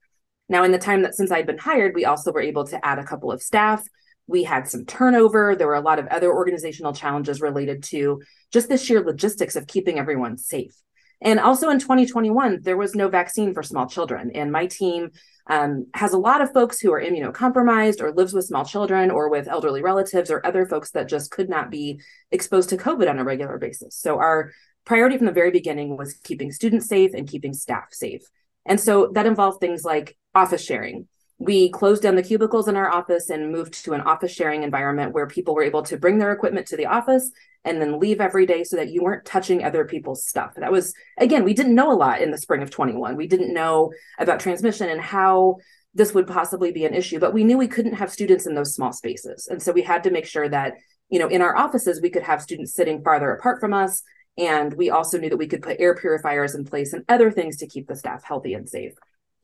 now 0.50 0.63
in 0.63 0.72
the 0.72 0.77
time 0.77 1.01
that 1.01 1.16
since 1.16 1.31
i'd 1.31 1.48
been 1.48 1.57
hired 1.57 1.95
we 1.95 2.06
also 2.06 2.31
were 2.31 2.42
able 2.42 2.66
to 2.66 2.86
add 2.86 3.00
a 3.00 3.06
couple 3.06 3.31
of 3.31 3.42
staff 3.42 3.84
we 4.31 4.44
had 4.44 4.68
some 4.68 4.86
turnover 4.86 5.56
there 5.56 5.68
were 5.68 5.75
a 5.75 5.81
lot 5.81 6.00
of 6.00 6.07
other 6.07 6.31
organizational 6.31 6.94
challenges 6.94 7.42
related 7.42 7.83
to 7.83 8.22
just 8.51 8.69
the 8.69 8.78
sheer 8.78 9.01
logistics 9.01 9.56
of 9.56 9.68
keeping 9.68 10.00
everyone 10.00 10.38
safe 10.38 10.74
and 11.22 11.39
also 11.39 11.69
in 11.69 11.80
2021, 11.80 12.62
there 12.63 12.78
was 12.78 12.95
no 12.95 13.07
vaccine 13.07 13.54
for 13.54 13.62
small 13.62 13.88
children. 13.88 14.31
And 14.33 14.51
my 14.51 14.66
team 14.66 15.12
um, 15.48 15.86
has 15.94 16.13
a 16.13 16.18
lot 16.18 16.42
of 16.42 16.51
folks 16.51 16.80
who 16.80 16.92
are 16.92 17.01
immunocompromised 17.01 18.01
or 18.01 18.12
lives 18.12 18.33
with 18.33 18.45
small 18.45 18.66
children 18.66 19.12
or 19.12 19.30
with 19.30 19.48
elderly 19.48 19.83
relatives 19.83 20.31
or 20.31 20.45
other 20.45 20.66
folks 20.66 20.92
that 20.92 21.07
just 21.07 21.30
could 21.30 21.48
not 21.48 21.69
be 21.69 22.01
exposed 22.31 22.69
to 22.69 22.77
COVID 22.77 23.10
on 23.10 23.19
a 23.19 23.24
regular 23.24 23.60
basis. 23.60 23.95
So 23.95 24.18
our 24.18 24.51
priority 24.84 25.18
from 25.18 25.27
the 25.27 25.31
very 25.31 25.51
beginning 25.51 25.95
was 25.95 26.16
keeping 26.16 26.51
students 26.51 26.88
safe 26.88 27.12
and 27.13 27.30
keeping 27.30 27.54
staff 27.54 27.89
safe. 27.92 28.24
And 28.66 28.80
so 28.80 29.12
that 29.13 29.27
involved 29.27 29.60
things 29.60 29.84
like 29.84 30.18
office 30.34 30.63
sharing, 30.63 31.07
we 31.41 31.69
closed 31.69 32.03
down 32.03 32.15
the 32.15 32.21
cubicles 32.21 32.67
in 32.67 32.75
our 32.75 32.91
office 32.91 33.31
and 33.31 33.51
moved 33.51 33.73
to 33.83 33.93
an 33.93 34.01
office 34.01 34.31
sharing 34.31 34.61
environment 34.61 35.11
where 35.11 35.25
people 35.25 35.55
were 35.55 35.63
able 35.63 35.81
to 35.81 35.97
bring 35.97 36.19
their 36.19 36.31
equipment 36.31 36.67
to 36.67 36.77
the 36.77 36.85
office 36.85 37.31
and 37.65 37.81
then 37.81 37.99
leave 37.99 38.21
every 38.21 38.45
day 38.45 38.63
so 38.63 38.75
that 38.75 38.89
you 38.89 39.01
weren't 39.01 39.25
touching 39.25 39.63
other 39.63 39.83
people's 39.83 40.23
stuff. 40.23 40.53
That 40.55 40.71
was, 40.71 40.93
again, 41.17 41.43
we 41.43 41.55
didn't 41.55 41.73
know 41.73 41.91
a 41.91 41.97
lot 41.97 42.21
in 42.21 42.29
the 42.29 42.38
spring 42.38 42.61
of 42.61 42.69
21. 42.69 43.15
We 43.15 43.25
didn't 43.25 43.55
know 43.55 43.91
about 44.19 44.39
transmission 44.39 44.88
and 44.88 45.01
how 45.01 45.57
this 45.95 46.13
would 46.13 46.27
possibly 46.27 46.71
be 46.71 46.85
an 46.85 46.93
issue, 46.93 47.17
but 47.19 47.33
we 47.33 47.43
knew 47.43 47.57
we 47.57 47.67
couldn't 47.67 47.95
have 47.95 48.11
students 48.11 48.45
in 48.45 48.53
those 48.53 48.75
small 48.75 48.93
spaces. 48.93 49.47
And 49.47 49.61
so 49.61 49.71
we 49.71 49.81
had 49.81 50.03
to 50.03 50.11
make 50.11 50.27
sure 50.27 50.47
that, 50.47 50.75
you 51.09 51.17
know, 51.17 51.27
in 51.27 51.41
our 51.41 51.57
offices, 51.57 52.01
we 52.01 52.11
could 52.11 52.23
have 52.23 52.43
students 52.43 52.75
sitting 52.75 53.03
farther 53.03 53.31
apart 53.31 53.59
from 53.59 53.73
us. 53.73 54.03
And 54.38 54.73
we 54.75 54.91
also 54.91 55.17
knew 55.17 55.29
that 55.29 55.38
we 55.38 55.47
could 55.47 55.63
put 55.63 55.79
air 55.79 55.95
purifiers 55.95 56.53
in 56.53 56.65
place 56.65 56.93
and 56.93 57.03
other 57.09 57.31
things 57.31 57.57
to 57.57 57.67
keep 57.67 57.88
the 57.88 57.95
staff 57.95 58.23
healthy 58.23 58.53
and 58.53 58.69
safe. 58.69 58.93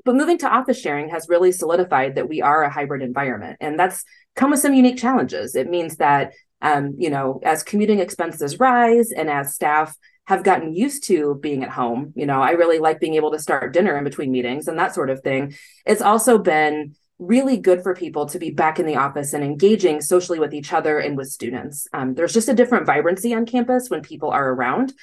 But 0.07 0.15
moving 0.15 0.38
to 0.38 0.50
office 0.50 0.80
sharing 0.80 1.09
has 1.09 1.27
really 1.27 1.51
solidified 1.51 2.15
that 2.15 2.30
we 2.30 2.42
are 2.42 2.63
a 2.63 2.69
hybrid 2.69 3.01
environment. 3.01 3.57
And 3.59 3.77
that's 3.77 4.06
come 4.38 4.51
with 4.51 4.62
some 4.62 4.74
unique 4.74 4.98
challenges. 4.98 5.54
It 5.54 5.69
means 5.69 5.98
that, 5.98 6.31
um, 6.62 6.95
you 6.98 7.09
know, 7.09 7.42
as 7.44 7.62
commuting 7.62 8.00
expenses 8.00 8.57
rise 8.57 9.12
and 9.12 9.30
as 9.30 9.54
staff 9.54 9.94
have 10.25 10.45
gotten 10.45 10.74
used 10.74 11.04
to 11.07 11.36
being 11.42 11.62
at 11.62 11.69
home, 11.69 12.13
you 12.15 12.25
know, 12.25 12.42
I 12.42 12.51
really 12.51 12.80
like 12.80 13.01
being 13.01 13.15
able 13.15 13.31
to 13.31 13.39
start 13.39 13.74
dinner 13.74 13.98
in 13.98 14.06
between 14.06 14.31
meetings 14.31 14.69
and 14.69 14.80
that 14.80 14.95
sort 14.95 15.09
of 15.09 15.19
thing. 15.24 15.54
It's 15.86 16.01
also 16.01 16.38
been 16.38 16.95
really 17.19 17.57
good 17.57 17.83
for 17.83 17.94
people 17.94 18.27
to 18.27 18.39
be 18.39 18.51
back 18.51 18.80
in 18.80 18.86
the 18.86 18.95
office 18.95 19.33
and 19.33 19.44
engaging 19.44 20.00
socially 20.00 20.39
with 20.39 20.54
each 20.54 20.71
other 20.71 21.00
and 21.00 21.18
with 21.18 21.27
students. 21.27 21.86
Um, 21.92 22.13
there's 22.13 22.33
just 22.33 22.48
a 22.48 22.54
different 22.54 22.86
vibrancy 22.86 23.33
on 23.33 23.45
campus 23.45 23.89
when 23.89 24.01
people 24.01 24.30
are 24.30 24.54
around. 24.54 24.94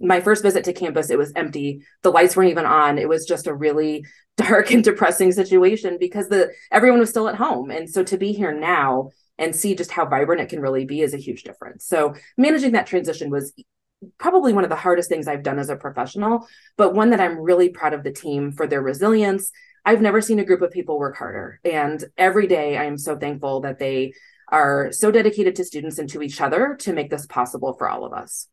My 0.00 0.20
first 0.20 0.42
visit 0.42 0.64
to 0.64 0.72
campus, 0.72 1.10
it 1.10 1.18
was 1.18 1.32
empty. 1.36 1.82
The 2.02 2.10
lights 2.10 2.34
weren't 2.34 2.50
even 2.50 2.66
on. 2.66 2.98
It 2.98 3.08
was 3.08 3.26
just 3.26 3.46
a 3.46 3.54
really 3.54 4.04
dark 4.36 4.70
and 4.70 4.82
depressing 4.82 5.32
situation 5.32 5.98
because 6.00 6.28
the 6.28 6.50
everyone 6.72 7.00
was 7.00 7.10
still 7.10 7.28
at 7.28 7.34
home. 7.34 7.70
And 7.70 7.88
so 7.88 8.02
to 8.04 8.16
be 8.16 8.32
here 8.32 8.52
now 8.52 9.10
and 9.38 9.56
see 9.56 9.74
just 9.74 9.90
how 9.90 10.06
vibrant 10.06 10.40
it 10.40 10.48
can 10.48 10.60
really 10.60 10.84
be 10.84 11.00
is 11.00 11.14
a 11.14 11.18
huge 11.18 11.42
difference. 11.42 11.86
So 11.86 12.14
managing 12.36 12.72
that 12.72 12.86
transition 12.86 13.30
was 13.30 13.52
probably 14.18 14.52
one 14.52 14.64
of 14.64 14.70
the 14.70 14.76
hardest 14.76 15.10
things 15.10 15.28
i've 15.28 15.42
done 15.42 15.58
as 15.58 15.68
a 15.68 15.76
professional 15.76 16.48
but 16.78 16.94
one 16.94 17.10
that 17.10 17.20
i'm 17.20 17.38
really 17.38 17.68
proud 17.68 17.92
of 17.92 18.02
the 18.02 18.12
team 18.12 18.50
for 18.52 18.66
their 18.66 18.80
resilience. 18.80 19.50
I've 19.84 20.00
never 20.00 20.20
seen 20.20 20.38
a 20.38 20.44
group 20.44 20.60
of 20.60 20.70
people 20.70 20.98
work 20.98 21.16
harder. 21.16 21.60
And 21.64 22.02
every 22.16 22.46
day 22.46 22.76
i 22.76 22.84
am 22.84 22.96
so 22.96 23.16
thankful 23.18 23.60
that 23.60 23.78
they 23.78 24.12
are 24.48 24.90
so 24.92 25.10
dedicated 25.10 25.54
to 25.56 25.64
students 25.64 25.98
and 25.98 26.08
to 26.10 26.22
each 26.22 26.40
other 26.40 26.76
to 26.80 26.92
make 26.92 27.10
this 27.10 27.26
possible 27.26 27.74
for 27.74 27.88
all 27.88 28.04
of 28.04 28.12
us 28.12 28.48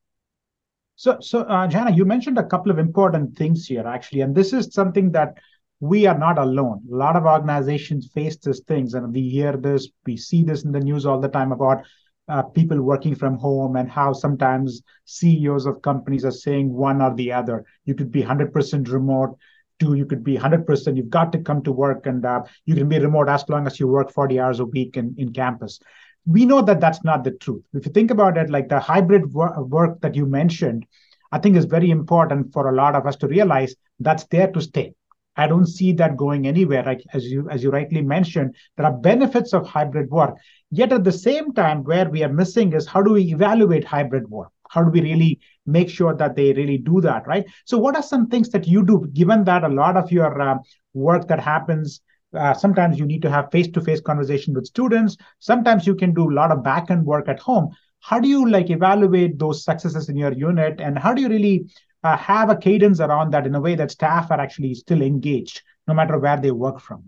so 0.98 1.18
so 1.22 1.42
uh, 1.44 1.66
jana 1.68 1.92
you 1.92 2.04
mentioned 2.04 2.38
a 2.38 2.50
couple 2.54 2.72
of 2.72 2.80
important 2.80 3.38
things 3.38 3.66
here 3.66 3.88
actually 3.88 4.22
and 4.22 4.36
this 4.36 4.52
is 4.52 4.74
something 4.74 5.12
that 5.12 5.38
we 5.80 6.06
are 6.08 6.18
not 6.18 6.38
alone. 6.38 6.82
A 6.92 6.96
lot 6.96 7.16
of 7.16 7.26
organizations 7.26 8.10
face 8.14 8.38
these 8.38 8.62
things, 8.62 8.94
and 8.94 9.14
we 9.14 9.30
hear 9.30 9.56
this, 9.56 9.90
we 10.06 10.18
see 10.18 10.44
this 10.44 10.64
in 10.64 10.72
the 10.72 10.80
news 10.80 11.06
all 11.06 11.20
the 11.20 11.28
time 11.28 11.52
about 11.52 11.84
uh, 12.28 12.44
people 12.44 12.82
working 12.82 13.16
from 13.16 13.38
home 13.38 13.76
and 13.76 13.90
how 13.90 14.12
sometimes 14.12 14.82
CEOs 15.06 15.66
of 15.66 15.82
companies 15.82 16.26
are 16.26 16.32
saying 16.32 16.74
one 16.74 17.02
or 17.02 17.14
the 17.16 17.32
other. 17.32 17.64
You 17.86 17.96
could 17.96 18.12
be 18.12 18.24
100% 18.24 18.92
remote, 18.92 19.38
to 19.80 19.94
you 19.94 20.06
could 20.06 20.24
be 20.24 20.36
100%. 20.36 20.98
You've 20.98 21.10
got 21.10 21.32
to 21.34 21.40
come 21.40 21.62
to 21.64 21.72
work, 21.72 22.08
and 22.08 22.26
uh, 22.26 22.42
you 22.66 22.76
can 22.76 22.90
be 22.90 23.00
remote 23.00 23.30
as 23.30 23.48
long 23.48 23.68
as 23.68 23.80
you 23.80 23.88
work 23.88 24.12
40 24.12 24.40
hours 24.40 24.60
a 24.60 24.66
week 24.66 24.98
in, 24.98 25.14
in 25.18 25.32
campus. 25.32 25.80
We 26.28 26.46
know 26.46 26.62
that 26.62 26.80
that's 26.80 27.04
not 27.04 27.24
the 27.24 27.32
truth. 27.32 27.64
If 27.74 27.86
you 27.86 27.92
think 27.92 28.12
about 28.12 28.38
it, 28.38 28.50
like 28.50 28.70
the 28.70 28.80
hybrid 28.80 29.34
wor- 29.34 29.64
work 29.64 30.02
that 30.02 30.16
you 30.16 30.26
mentioned, 30.26 30.86
I 31.32 31.40
think 31.40 31.56
is 31.56 31.66
very 31.66 31.90
important 31.90 32.54
for 32.54 32.70
a 32.70 32.76
lot 32.76 32.94
of 32.96 33.08
us 33.08 33.16
to 33.18 33.28
realize 33.28 33.76
that's 34.00 34.26
there 34.26 34.52
to 34.52 34.62
stay 34.62 34.94
I 35.38 35.48
don't 35.48 35.68
see 35.68 35.94
that 35.94 36.18
going 36.18 36.48
anywhere. 36.48 36.84
Like 36.84 37.04
as 37.14 37.26
you 37.26 37.48
as 37.50 37.64
you 37.64 37.70
rightly 37.70 38.02
mentioned, 38.02 38.56
there 38.76 38.88
are 38.88 38.98
benefits 38.98 39.54
of 39.54 39.68
hybrid 39.68 40.10
work. 40.10 40.36
Yet 40.72 40.92
at 40.92 41.04
the 41.04 41.12
same 41.12 41.54
time, 41.54 41.84
where 41.84 42.10
we 42.10 42.24
are 42.24 42.34
missing 42.34 42.74
is 42.74 42.88
how 42.88 43.04
do 43.04 43.14
we 43.14 43.22
evaluate 43.32 43.84
hybrid 43.86 44.30
work? 44.30 44.50
How 44.70 44.84
do 44.84 44.90
we 44.90 45.02
really 45.02 45.40
make 45.66 45.90
sure 45.90 46.16
that 46.16 46.36
they 46.36 46.54
really 46.54 46.80
do 46.80 47.00
that, 47.02 47.28
right? 47.28 47.46
So, 47.66 47.78
what 47.78 47.96
are 47.96 48.04
some 48.04 48.28
things 48.28 48.50
that 48.50 48.68
you 48.68 48.84
do, 48.84 49.08
given 49.14 49.44
that 49.46 49.64
a 49.64 49.70
lot 49.70 49.96
of 49.96 50.12
your 50.12 50.42
uh, 50.42 50.58
work 50.94 51.28
that 51.28 51.40
happens 51.40 52.02
uh, 52.34 52.54
sometimes 52.54 53.00
you 53.00 53.06
need 53.06 53.22
to 53.22 53.30
have 53.30 53.52
face-to-face 53.52 54.02
conversation 54.02 54.54
with 54.54 54.66
students 54.66 55.18
sometimes 55.40 55.88
you 55.88 55.96
can 55.96 56.14
do 56.14 56.30
a 56.30 56.34
lot 56.34 56.52
of 56.52 56.64
back-end 56.64 57.06
work 57.06 57.28
at 57.28 57.40
home 57.40 57.70
how 58.00 58.20
do 58.20 58.28
you 58.28 58.50
like 58.50 58.70
evaluate 58.70 59.40
those 59.40 59.64
successes 59.64 60.10
in 60.10 60.18
your 60.18 60.34
unit 60.34 60.80
and 60.80 60.98
how 60.98 61.14
do 61.14 61.22
you 61.22 61.30
really 61.30 61.66
uh, 62.04 62.18
have 62.18 62.50
a 62.50 62.56
cadence 62.56 63.00
around 63.00 63.32
that 63.32 63.46
in 63.46 63.56
a 63.56 63.62
way 63.62 63.76
that 63.76 63.92
staff 63.92 64.32
are 64.32 64.40
actually 64.40 64.74
still 64.74 65.02
engaged 65.02 65.62
no 65.88 65.94
matter 65.94 66.18
where 66.18 66.40
they 66.40 66.52
work 66.52 66.80
from? 66.80 67.04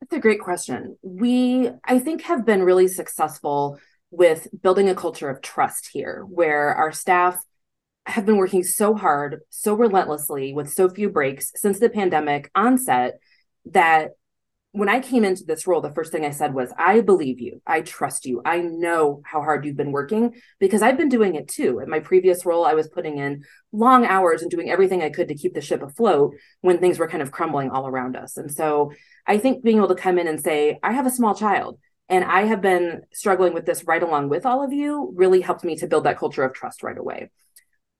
That's 0.00 0.12
a 0.12 0.20
great 0.20 0.40
question. 0.40 0.96
We, 1.02 1.70
I 1.84 1.98
think, 1.98 2.22
have 2.22 2.46
been 2.46 2.62
really 2.62 2.88
successful 2.88 3.78
with 4.10 4.48
building 4.62 4.88
a 4.88 4.94
culture 4.94 5.28
of 5.28 5.42
trust 5.42 5.90
here 5.92 6.24
where 6.28 6.74
our 6.74 6.92
staff 6.92 7.42
have 8.06 8.24
been 8.24 8.38
working 8.38 8.62
so 8.62 8.94
hard, 8.94 9.40
so 9.50 9.74
relentlessly 9.74 10.52
with 10.52 10.72
so 10.72 10.88
few 10.88 11.10
breaks 11.10 11.52
since 11.56 11.78
the 11.78 11.90
pandemic 11.90 12.50
onset 12.54 13.18
that 13.72 14.10
when 14.72 14.88
I 14.88 15.00
came 15.00 15.24
into 15.24 15.44
this 15.44 15.66
role, 15.66 15.80
the 15.80 15.90
first 15.90 16.12
thing 16.12 16.24
I 16.24 16.30
said 16.30 16.52
was, 16.52 16.70
I 16.78 17.00
believe 17.00 17.40
you. 17.40 17.62
I 17.66 17.80
trust 17.80 18.26
you. 18.26 18.42
I 18.44 18.60
know 18.60 19.22
how 19.24 19.40
hard 19.40 19.64
you've 19.64 19.76
been 19.78 19.92
working 19.92 20.34
because 20.60 20.82
I've 20.82 20.98
been 20.98 21.08
doing 21.08 21.36
it 21.36 21.48
too. 21.48 21.80
At 21.80 21.88
my 21.88 22.00
previous 22.00 22.44
role, 22.44 22.66
I 22.66 22.74
was 22.74 22.86
putting 22.86 23.16
in 23.16 23.44
long 23.72 24.04
hours 24.04 24.42
and 24.42 24.50
doing 24.50 24.70
everything 24.70 25.02
I 25.02 25.10
could 25.10 25.28
to 25.28 25.34
keep 25.34 25.54
the 25.54 25.62
ship 25.62 25.82
afloat 25.82 26.34
when 26.60 26.78
things 26.78 26.98
were 26.98 27.08
kind 27.08 27.22
of 27.22 27.32
crumbling 27.32 27.70
all 27.70 27.86
around 27.86 28.14
us. 28.14 28.36
And 28.36 28.52
so 28.52 28.92
I 29.26 29.38
think 29.38 29.64
being 29.64 29.78
able 29.78 29.88
to 29.88 29.94
come 29.94 30.18
in 30.18 30.28
and 30.28 30.40
say, 30.40 30.78
I 30.82 30.92
have 30.92 31.06
a 31.06 31.10
small 31.10 31.34
child 31.34 31.78
and 32.10 32.24
I 32.24 32.42
have 32.42 32.60
been 32.60 33.02
struggling 33.12 33.54
with 33.54 33.66
this 33.66 33.84
right 33.84 34.02
along 34.02 34.28
with 34.28 34.46
all 34.46 34.62
of 34.62 34.72
you 34.72 35.12
really 35.16 35.40
helped 35.40 35.64
me 35.64 35.76
to 35.76 35.86
build 35.86 36.04
that 36.04 36.18
culture 36.18 36.44
of 36.44 36.52
trust 36.52 36.82
right 36.82 36.96
away. 36.96 37.30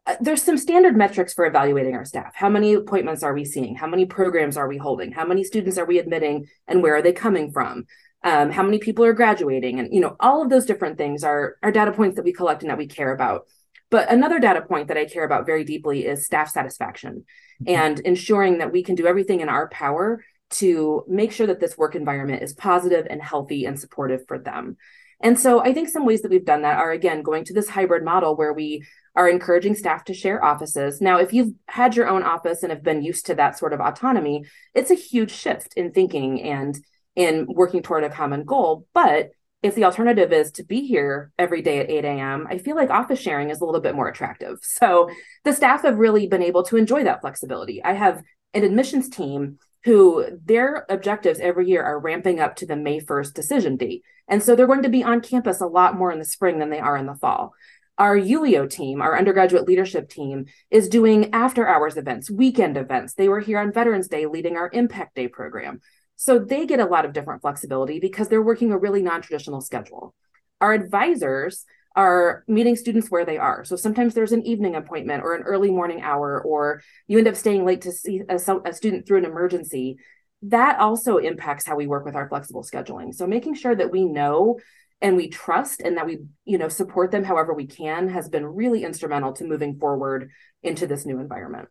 Uh, 0.09 0.17
there's 0.23 0.43
some 0.43 0.57
standard 0.57 0.97
metrics 0.97 1.35
for 1.35 1.45
evaluating 1.45 1.95
our 1.95 2.05
staff. 2.05 2.35
How 2.35 2.49
many 2.49 2.73
appointments 2.73 3.23
are 3.23 3.35
we 3.35 3.45
seeing? 3.45 3.75
How 3.75 3.87
many 3.87 4.07
programs 4.07 4.57
are 4.57 4.67
we 4.67 4.79
holding? 4.79 5.13
How 5.13 5.27
many 5.27 5.45
students 5.45 5.77
are 5.77 5.85
we 5.85 5.99
admitting 5.99 6.47
and 6.67 6.83
where 6.83 6.97
are 6.97 7.03
they 7.03 7.13
coming 7.13 7.53
from? 7.53 7.85
Um, 8.25 8.51
how 8.51 8.63
many 8.63 8.79
people 8.79 9.05
are 9.05 9.13
graduating? 9.13 9.79
And 9.79 9.93
you 9.93 10.01
know, 10.01 10.17
all 10.19 10.43
of 10.43 10.49
those 10.49 10.65
different 10.65 10.97
things 10.97 11.23
are, 11.25 11.57
are 11.63 11.71
data 11.71 11.93
points 11.93 12.17
that 12.17 12.25
we 12.25 12.33
collect 12.33 12.63
and 12.63 12.71
that 12.71 12.79
we 12.79 12.87
care 12.87 13.13
about. 13.13 13.47
But 13.91 14.11
another 14.11 14.41
data 14.41 14.63
point 14.63 14.89
that 14.89 14.97
I 14.97 15.05
care 15.05 15.25
about 15.25 15.45
very 15.45 15.63
deeply 15.63 16.07
is 16.07 16.25
staff 16.25 16.49
satisfaction 16.49 17.27
mm-hmm. 17.63 17.75
and 17.75 18.01
ensuring 18.01 18.59
that 18.59 18.73
we 18.73 18.83
can 18.83 18.95
do 18.95 19.07
everything 19.07 19.41
in 19.41 19.51
our 19.51 19.69
power 19.69 20.25
to 20.51 21.05
make 21.07 21.33
sure 21.33 21.47
that 21.47 21.61
this 21.61 21.77
work 21.77 21.95
environment 21.95 22.43
is 22.43 22.55
positive 22.55 23.07
and 23.11 23.23
healthy 23.23 23.67
and 23.67 23.79
supportive 23.79 24.27
for 24.27 24.39
them. 24.39 24.79
And 25.21 25.39
so 25.39 25.61
I 25.61 25.75
think 25.75 25.89
some 25.89 26.07
ways 26.07 26.23
that 26.23 26.31
we've 26.31 26.45
done 26.45 26.63
that 26.63 26.79
are 26.79 26.93
again 26.93 27.23
going 27.23 27.45
to 27.45 27.53
this 27.53 27.69
hybrid 27.69 28.05
model 28.05 28.37
where 28.37 28.53
we 28.53 28.85
are 29.19 29.29
encouraging 29.29 29.75
staff 29.75 30.05
to 30.05 30.15
share 30.15 30.45
offices. 30.45 31.01
Now, 31.01 31.19
if 31.19 31.33
you've 31.33 31.53
had 31.67 31.97
your 31.97 32.09
own 32.09 32.23
office 32.23 32.63
and 32.63 32.71
have 32.71 32.85
been 32.85 33.03
used 33.03 33.27
to 33.27 33.35
that 33.35 33.59
sort 33.59 33.73
of 33.73 33.81
autonomy, 33.81 34.45
it's 34.75 34.93
a 34.93 34.95
huge 34.95 35.33
shift 35.33 35.75
in 35.75 35.91
thinking 35.91 36.41
and 36.41 36.79
in 37.17 37.45
working 37.49 37.83
toward 37.83 38.05
a 38.05 38.11
common 38.11 38.45
goal. 38.45 38.87
But 38.95 39.31
if 39.61 39.75
the 39.75 39.83
alternative 39.83 40.33
is 40.33 40.53
to 40.53 40.63
be 40.63 40.87
here 40.87 41.33
every 41.37 41.63
day 41.63 41.81
at 41.81 41.91
8 41.91 42.05
a.m., 42.05 42.47
I 42.49 42.59
feel 42.59 42.77
like 42.77 42.91
office 42.91 43.19
sharing 43.19 43.51
is 43.51 43.61
a 43.61 43.65
little 43.65 43.81
bit 43.81 43.97
more 43.97 44.07
attractive. 44.07 44.59
So 44.63 45.11
the 45.43 45.53
staff 45.53 45.83
have 45.83 45.99
really 45.99 46.29
been 46.29 46.43
able 46.43 46.63
to 46.65 46.77
enjoy 46.77 47.03
that 47.03 47.21
flexibility. 47.21 47.83
I 47.83 47.95
have 47.95 48.23
an 48.55 48.63
admissions 48.63 49.09
team 49.09 49.59
who 49.85 50.27
their 50.45 50.87
objectives 50.89 51.41
every 51.41 51.69
year 51.69 51.83
are 51.83 51.99
ramping 51.99 52.39
up 52.39 52.55
to 52.57 52.67
the 52.67 52.77
May 52.77 53.01
1st 53.01 53.35
decision 53.35 53.77
date. 53.77 54.05
And 54.29 54.43
so 54.43 54.55
they're 54.55 54.67
going 54.67 54.83
to 54.83 54.89
be 54.89 55.03
on 55.03 55.21
campus 55.21 55.61
a 55.61 55.67
lot 55.67 55.97
more 55.97 56.13
in 56.13 56.19
the 56.19 56.25
spring 56.25 56.59
than 56.59 56.71
they 56.71 56.79
are 56.79 56.97
in 56.97 57.07
the 57.07 57.15
fall. 57.15 57.55
Our 57.99 58.17
ULEO 58.17 58.71
team, 58.71 59.03
our 59.03 59.19
undergraduate 59.19 59.67
leadership 59.67 60.09
team, 60.09 60.47
is 60.71 60.89
doing 60.89 61.35
after 61.35 61.67
hours 61.67 61.97
events, 61.97 62.31
weekend 62.31 62.77
events. 62.77 63.15
They 63.15 63.29
were 63.29 63.41
here 63.41 63.59
on 63.59 63.73
Veterans 63.73 64.07
Day 64.07 64.27
leading 64.27 64.57
our 64.57 64.71
Impact 64.73 65.17
Day 65.17 65.27
program. 65.27 65.81
So 66.15 66.39
they 66.39 66.65
get 66.67 66.81
a 66.81 66.87
lot 66.87 67.05
of 67.05 67.13
different 67.13 67.43
flexibility 67.43 67.99
because 67.99 68.29
they're 68.29 68.43
working 68.43 68.73
a 68.73 68.79
really 68.79 69.03
non 69.03 69.21
traditional 69.21 69.61
schedule. 69.61 70.15
Our 70.61 70.73
advisors 70.73 71.65
are 71.97 72.45
meeting 72.47 72.77
students 72.77 73.11
where 73.11 73.25
they 73.25 73.39
are. 73.39 73.65
So 73.65 73.75
sometimes 73.75 74.15
there's 74.15 74.31
an 74.31 74.47
evening 74.47 74.77
appointment 74.77 75.25
or 75.25 75.35
an 75.35 75.43
early 75.43 75.71
morning 75.71 76.01
hour, 76.01 76.41
or 76.41 76.83
you 77.09 77.19
end 77.19 77.27
up 77.27 77.35
staying 77.35 77.65
late 77.65 77.81
to 77.83 77.93
see 77.93 78.23
a, 78.29 78.37
a, 78.37 78.73
student 78.73 79.07
through 79.07 79.19
an 79.19 79.25
emergency. 79.25 79.99
That 80.43 80.79
also 80.79 81.17
impacts 81.17 81.67
how 81.67 81.75
we 81.75 81.89
work 81.89 82.05
with 82.05 82.15
our 82.15 82.29
flexible 82.29 82.63
scheduling. 82.63 83.13
So 83.13 83.27
making 83.27 83.55
sure 83.55 83.75
that 83.75 83.91
we 83.91 84.05
know 84.05 84.61
and 85.01 85.17
we 85.17 85.29
trust 85.29 85.81
and 85.81 85.97
that 85.97 86.07
we 86.07 86.19
you 86.45 86.59
know 86.59 86.69
support 86.69 87.11
them 87.11 87.25
however 87.25 87.55
we 87.55 87.67
can 87.67 88.09
has 88.09 88.29
been 88.29 88.47
really 88.47 88.85
instrumental 88.85 89.33
to 89.33 89.45
moving 89.45 89.79
forward 89.79 90.31
into 90.63 90.87
this 90.87 91.07
new 91.07 91.21
environment. 91.21 91.69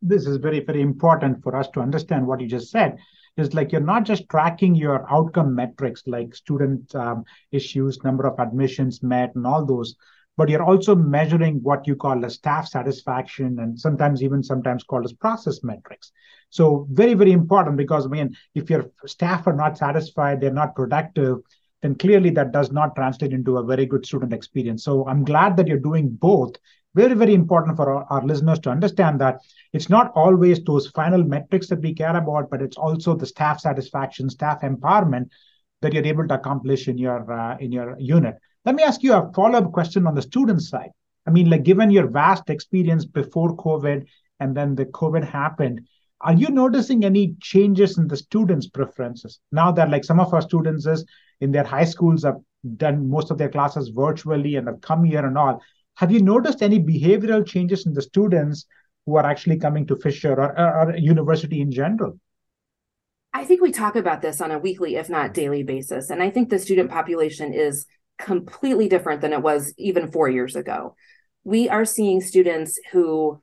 This 0.00 0.26
is 0.26 0.36
very 0.36 0.60
very 0.60 0.80
important 0.80 1.42
for 1.42 1.56
us 1.56 1.68
to 1.70 1.80
understand 1.80 2.26
what 2.26 2.40
you 2.40 2.46
just 2.46 2.70
said. 2.70 2.98
Is 3.36 3.52
like 3.52 3.72
you're 3.72 3.80
not 3.80 4.04
just 4.04 4.28
tracking 4.28 4.76
your 4.76 5.04
outcome 5.12 5.56
metrics 5.56 6.04
like 6.06 6.36
student 6.36 6.94
um, 6.94 7.24
issues 7.50 8.04
number 8.04 8.28
of 8.28 8.38
admissions 8.38 9.02
met 9.02 9.34
and 9.34 9.44
all 9.44 9.66
those 9.66 9.96
but 10.36 10.48
you're 10.48 10.64
also 10.64 10.96
measuring 10.96 11.60
what 11.62 11.86
you 11.86 11.94
call 11.94 12.24
as 12.24 12.34
staff 12.34 12.66
satisfaction 12.66 13.58
and 13.60 13.78
sometimes 13.78 14.22
even 14.22 14.42
sometimes 14.42 14.82
called 14.82 15.04
as 15.04 15.12
process 15.12 15.62
metrics. 15.62 16.10
So 16.50 16.86
very 16.90 17.14
very 17.14 17.32
important 17.32 17.76
because 17.76 18.06
i 18.06 18.08
mean 18.08 18.36
if 18.54 18.70
your 18.70 18.86
staff 19.06 19.46
are 19.46 19.52
not 19.52 19.78
satisfied 19.78 20.40
they're 20.40 20.52
not 20.52 20.76
productive 20.76 21.38
then 21.84 21.94
clearly 21.94 22.30
that 22.30 22.50
does 22.50 22.72
not 22.72 22.96
translate 22.96 23.34
into 23.34 23.58
a 23.58 23.62
very 23.62 23.84
good 23.84 24.06
student 24.06 24.32
experience. 24.32 24.82
So 24.82 25.06
I'm 25.06 25.22
glad 25.22 25.54
that 25.58 25.68
you're 25.68 25.76
doing 25.76 26.08
both. 26.08 26.56
Very, 26.94 27.12
very 27.12 27.34
important 27.34 27.76
for 27.76 27.92
our, 27.92 28.06
our, 28.08 28.24
listeners 28.24 28.58
to 28.60 28.70
understand 28.70 29.20
that 29.20 29.40
it's 29.74 29.90
not 29.90 30.10
always 30.14 30.64
those 30.64 30.86
final 30.88 31.22
metrics 31.22 31.66
that 31.68 31.82
we 31.82 31.92
care 31.92 32.16
about, 32.16 32.48
but 32.50 32.62
it's 32.62 32.78
also 32.78 33.14
the 33.14 33.26
staff 33.26 33.60
satisfaction, 33.60 34.30
staff 34.30 34.62
empowerment 34.62 35.28
that 35.82 35.92
you're 35.92 36.06
able 36.06 36.26
to 36.26 36.34
accomplish 36.34 36.88
in 36.88 36.96
your 36.96 37.30
uh, 37.30 37.58
in 37.58 37.70
your 37.70 37.98
unit. 37.98 38.36
Let 38.64 38.76
me 38.76 38.82
ask 38.82 39.02
you 39.02 39.12
a 39.12 39.30
follow-up 39.34 39.70
question 39.72 40.06
on 40.06 40.14
the 40.14 40.22
student 40.22 40.62
side. 40.62 40.92
I 41.26 41.32
mean, 41.32 41.50
like 41.50 41.64
given 41.64 41.90
your 41.90 42.06
vast 42.06 42.48
experience 42.48 43.04
before 43.04 43.54
COVID 43.58 44.06
and 44.40 44.56
then 44.56 44.74
the 44.74 44.86
COVID 44.86 45.28
happened, 45.28 45.82
are 46.24 46.34
you 46.34 46.48
noticing 46.48 47.04
any 47.04 47.34
changes 47.40 47.98
in 47.98 48.08
the 48.08 48.16
students' 48.16 48.66
preferences 48.66 49.40
now 49.52 49.70
that 49.72 49.90
like 49.90 50.04
some 50.04 50.18
of 50.18 50.32
our 50.32 50.42
students 50.42 50.86
is 50.86 51.04
in 51.40 51.52
their 51.52 51.64
high 51.64 51.84
schools 51.84 52.24
have 52.24 52.38
done 52.76 53.08
most 53.10 53.30
of 53.30 53.36
their 53.36 53.50
classes 53.50 53.90
virtually 53.90 54.56
and 54.56 54.66
have 54.66 54.80
come 54.80 55.04
here 55.04 55.24
and 55.24 55.36
all. 55.36 55.60
Have 55.96 56.10
you 56.10 56.20
noticed 56.20 56.62
any 56.62 56.80
behavioral 56.80 57.46
changes 57.46 57.86
in 57.86 57.92
the 57.92 58.02
students 58.02 58.64
who 59.04 59.16
are 59.16 59.26
actually 59.26 59.58
coming 59.58 59.86
to 59.86 59.96
Fisher 59.96 60.32
or, 60.32 60.58
or, 60.58 60.88
or 60.88 60.96
university 60.96 61.60
in 61.60 61.70
general? 61.70 62.18
I 63.34 63.44
think 63.44 63.60
we 63.60 63.70
talk 63.70 63.94
about 63.94 64.22
this 64.22 64.40
on 64.40 64.50
a 64.50 64.58
weekly, 64.58 64.96
if 64.96 65.10
not 65.10 65.34
daily 65.34 65.62
basis. 65.62 66.08
And 66.08 66.22
I 66.22 66.30
think 66.30 66.48
the 66.48 66.58
student 66.58 66.90
population 66.90 67.52
is 67.52 67.86
completely 68.18 68.88
different 68.88 69.20
than 69.20 69.32
it 69.32 69.42
was 69.42 69.74
even 69.76 70.10
four 70.10 70.28
years 70.28 70.56
ago. 70.56 70.94
We 71.42 71.68
are 71.68 71.84
seeing 71.84 72.22
students 72.22 72.78
who 72.92 73.42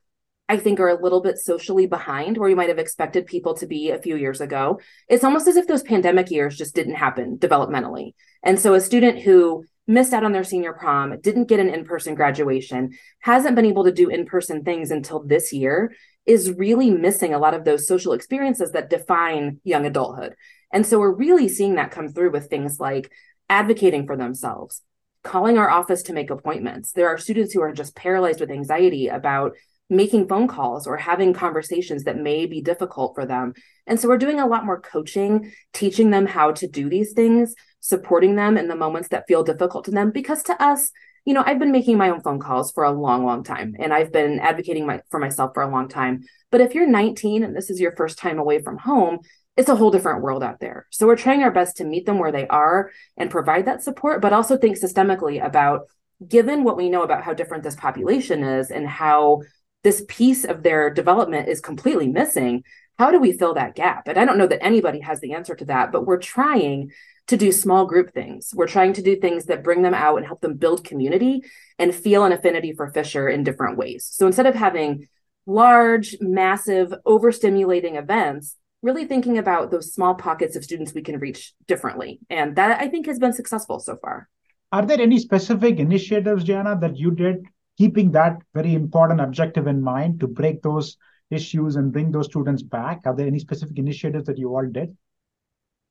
I 0.51 0.57
think 0.57 0.81
are 0.81 0.89
a 0.89 1.01
little 1.01 1.21
bit 1.21 1.37
socially 1.37 1.85
behind 1.85 2.37
where 2.37 2.49
you 2.49 2.57
might 2.57 2.67
have 2.67 2.77
expected 2.77 3.25
people 3.25 3.53
to 3.53 3.65
be 3.65 3.91
a 3.91 4.01
few 4.01 4.17
years 4.17 4.41
ago. 4.41 4.81
It's 5.07 5.23
almost 5.23 5.47
as 5.47 5.55
if 5.55 5.65
those 5.65 5.81
pandemic 5.81 6.29
years 6.29 6.57
just 6.57 6.75
didn't 6.75 6.95
happen 6.95 7.37
developmentally. 7.37 8.15
And 8.43 8.59
so 8.59 8.73
a 8.73 8.81
student 8.81 9.19
who 9.19 9.63
missed 9.87 10.11
out 10.11 10.25
on 10.25 10.33
their 10.33 10.43
senior 10.43 10.73
prom, 10.73 11.17
didn't 11.21 11.47
get 11.47 11.61
an 11.61 11.69
in-person 11.69 12.15
graduation, 12.15 12.91
hasn't 13.19 13.55
been 13.55 13.65
able 13.65 13.85
to 13.85 13.93
do 13.93 14.09
in-person 14.09 14.65
things 14.65 14.91
until 14.91 15.23
this 15.23 15.53
year 15.53 15.93
is 16.25 16.51
really 16.51 16.89
missing 16.91 17.33
a 17.33 17.39
lot 17.39 17.53
of 17.53 17.63
those 17.63 17.87
social 17.87 18.11
experiences 18.11 18.71
that 18.71 18.89
define 18.89 19.61
young 19.63 19.85
adulthood. 19.85 20.35
And 20.73 20.85
so 20.85 20.99
we're 20.99 21.15
really 21.15 21.47
seeing 21.47 21.75
that 21.75 21.91
come 21.91 22.09
through 22.09 22.31
with 22.31 22.49
things 22.49 22.77
like 22.77 23.09
advocating 23.49 24.05
for 24.05 24.17
themselves, 24.17 24.81
calling 25.23 25.57
our 25.57 25.69
office 25.69 26.03
to 26.03 26.13
make 26.13 26.29
appointments. 26.29 26.91
There 26.91 27.07
are 27.07 27.17
students 27.17 27.53
who 27.53 27.61
are 27.61 27.71
just 27.71 27.95
paralyzed 27.95 28.41
with 28.41 28.51
anxiety 28.51 29.07
about 29.07 29.53
making 29.91 30.25
phone 30.25 30.47
calls 30.47 30.87
or 30.87 30.95
having 30.95 31.33
conversations 31.33 32.05
that 32.05 32.17
may 32.17 32.45
be 32.45 32.61
difficult 32.61 33.13
for 33.13 33.25
them. 33.25 33.53
And 33.85 33.99
so 33.99 34.07
we're 34.07 34.17
doing 34.17 34.39
a 34.39 34.47
lot 34.47 34.65
more 34.65 34.79
coaching, 34.79 35.51
teaching 35.73 36.11
them 36.11 36.25
how 36.25 36.53
to 36.53 36.67
do 36.67 36.89
these 36.89 37.11
things, 37.11 37.53
supporting 37.81 38.35
them 38.35 38.57
in 38.57 38.69
the 38.69 38.75
moments 38.75 39.09
that 39.09 39.27
feel 39.27 39.43
difficult 39.43 39.83
to 39.85 39.91
them. 39.91 40.09
Because 40.09 40.43
to 40.43 40.63
us, 40.63 40.91
you 41.25 41.33
know, 41.33 41.43
I've 41.45 41.59
been 41.59 41.73
making 41.73 41.97
my 41.97 42.09
own 42.09 42.21
phone 42.21 42.39
calls 42.39 42.71
for 42.71 42.85
a 42.85 42.91
long, 42.91 43.25
long 43.25 43.43
time, 43.43 43.75
and 43.79 43.93
I've 43.93 44.13
been 44.13 44.39
advocating 44.39 44.87
my, 44.87 45.01
for 45.11 45.19
myself 45.19 45.51
for 45.53 45.61
a 45.61 45.69
long 45.69 45.89
time. 45.89 46.23
But 46.51 46.61
if 46.61 46.73
you're 46.73 46.87
19 46.87 47.43
and 47.43 47.55
this 47.55 47.69
is 47.69 47.81
your 47.81 47.95
first 47.95 48.17
time 48.17 48.39
away 48.39 48.61
from 48.61 48.77
home, 48.77 49.19
it's 49.57 49.69
a 49.69 49.75
whole 49.75 49.91
different 49.91 50.23
world 50.23 50.41
out 50.41 50.61
there. 50.61 50.87
So 50.89 51.05
we're 51.05 51.17
trying 51.17 51.43
our 51.43 51.51
best 51.51 51.77
to 51.77 51.83
meet 51.83 52.05
them 52.05 52.17
where 52.17 52.31
they 52.31 52.47
are 52.47 52.91
and 53.17 53.29
provide 53.29 53.65
that 53.65 53.83
support, 53.83 54.21
but 54.21 54.31
also 54.31 54.57
think 54.57 54.79
systemically 54.79 55.45
about 55.45 55.81
given 56.25 56.63
what 56.63 56.77
we 56.77 56.89
know 56.89 57.03
about 57.03 57.23
how 57.23 57.33
different 57.33 57.63
this 57.63 57.75
population 57.75 58.43
is 58.43 58.71
and 58.71 58.87
how 58.87 59.41
this 59.83 60.03
piece 60.07 60.45
of 60.45 60.63
their 60.63 60.89
development 60.89 61.49
is 61.49 61.59
completely 61.59 62.07
missing 62.07 62.63
how 62.99 63.09
do 63.09 63.19
we 63.19 63.31
fill 63.31 63.55
that 63.55 63.73
gap? 63.75 64.07
And 64.07 64.17
i 64.17 64.25
don't 64.25 64.37
know 64.37 64.47
that 64.47 64.63
anybody 64.63 64.99
has 64.99 65.19
the 65.21 65.33
answer 65.33 65.55
to 65.55 65.65
that 65.65 65.91
but 65.91 66.05
we're 66.05 66.19
trying 66.19 66.91
to 67.27 67.37
do 67.37 67.51
small 67.51 67.85
group 67.85 68.13
things. 68.13 68.51
We're 68.53 68.67
trying 68.67 68.93
to 68.93 69.01
do 69.01 69.15
things 69.15 69.45
that 69.45 69.63
bring 69.63 69.83
them 69.83 69.93
out 69.93 70.17
and 70.17 70.25
help 70.25 70.41
them 70.41 70.55
build 70.55 70.83
community 70.83 71.43
and 71.79 71.95
feel 71.95 72.25
an 72.25 72.33
affinity 72.33 72.73
for 72.73 72.91
fisher 72.91 73.29
in 73.29 73.45
different 73.45 73.77
ways. 73.77 74.05
So 74.11 74.27
instead 74.27 74.47
of 74.47 74.55
having 74.55 75.07
large 75.45 76.17
massive 76.19 76.93
overstimulating 77.05 77.97
events 77.97 78.57
really 78.81 79.05
thinking 79.05 79.37
about 79.37 79.71
those 79.71 79.93
small 79.93 80.15
pockets 80.15 80.55
of 80.55 80.63
students 80.63 80.93
we 80.93 81.01
can 81.01 81.19
reach 81.19 81.53
differently. 81.67 82.19
And 82.29 82.55
that 82.57 82.81
i 82.81 82.87
think 82.87 83.05
has 83.05 83.19
been 83.19 83.33
successful 83.33 83.79
so 83.79 83.95
far. 83.95 84.27
Are 84.71 84.85
there 84.85 85.01
any 85.01 85.17
specific 85.17 85.79
initiatives 85.79 86.43
jana 86.43 86.77
that 86.81 86.97
you 86.97 87.11
did 87.11 87.45
keeping 87.77 88.11
that 88.11 88.37
very 88.53 88.73
important 88.73 89.21
objective 89.21 89.67
in 89.67 89.81
mind 89.81 90.19
to 90.19 90.27
break 90.27 90.61
those 90.61 90.97
issues 91.29 91.75
and 91.75 91.91
bring 91.91 92.11
those 92.11 92.25
students 92.25 92.61
back? 92.61 93.01
Are 93.05 93.15
there 93.15 93.27
any 93.27 93.39
specific 93.39 93.77
initiatives 93.77 94.25
that 94.25 94.37
you 94.37 94.55
all 94.55 94.67
did? 94.67 94.95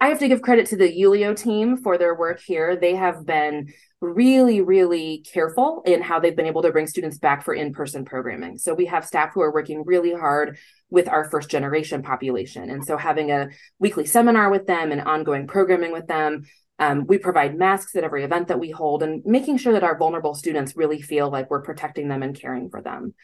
I 0.03 0.09
have 0.09 0.19
to 0.21 0.29
give 0.29 0.41
credit 0.41 0.67
to 0.69 0.79
the 0.79 0.91
ULEO 1.03 1.37
team 1.37 1.77
for 1.77 1.99
their 1.99 2.15
work 2.15 2.41
here. 2.41 2.75
They 2.75 2.95
have 2.95 3.27
been 3.27 3.71
really, 4.01 4.63
really 4.63 5.23
careful 5.31 5.83
in 5.85 6.01
how 6.01 6.19
they've 6.19 6.35
been 6.35 6.47
able 6.47 6.63
to 6.63 6.73
bring 6.73 6.87
students 6.87 7.19
back 7.19 7.45
for 7.45 7.53
in 7.53 7.75
person 7.75 8.07
programming. 8.07 8.57
So 8.57 8.73
we 8.73 8.87
have 8.87 9.05
staff 9.05 9.35
who 9.35 9.43
are 9.43 9.53
working 9.53 9.85
really 9.85 10.15
hard 10.15 10.57
with 10.89 11.07
our 11.07 11.29
first 11.31 11.51
generation 11.51 12.03
population. 12.03 12.71
And 12.71 12.83
so 12.83 12.97
having 12.97 13.31
a 13.31 13.51
weekly 13.79 14.07
seminar 14.07 14.51
with 14.51 14.67
them 14.67 14.91
and 14.91 15.03
ongoing 15.03 15.47
programming 15.47 15.93
with 15.93 16.07
them. 16.07 16.45
Um, 16.81 17.07
we 17.07 17.19
provide 17.19 17.57
masks 17.57 17.95
at 17.95 18.05
every 18.05 18.25
event 18.25 18.49
that 18.49 18.59
we 18.59 18.71
hold 18.71 19.03
and 19.03 19.23
making 19.25 19.59
sure 19.59 19.75
that 19.75 19.85
our 19.85 19.99
vulnerable 19.99 20.35
students 20.35 20.77
really 20.77 21.01
feel 21.01 21.31
like 21.31 21.51
we're 21.51 21.63
protecting 21.63 22.09
them 22.09 22.23
and 22.23 22.35
caring 22.35 22.71
for 22.71 22.81
them. 22.81 23.15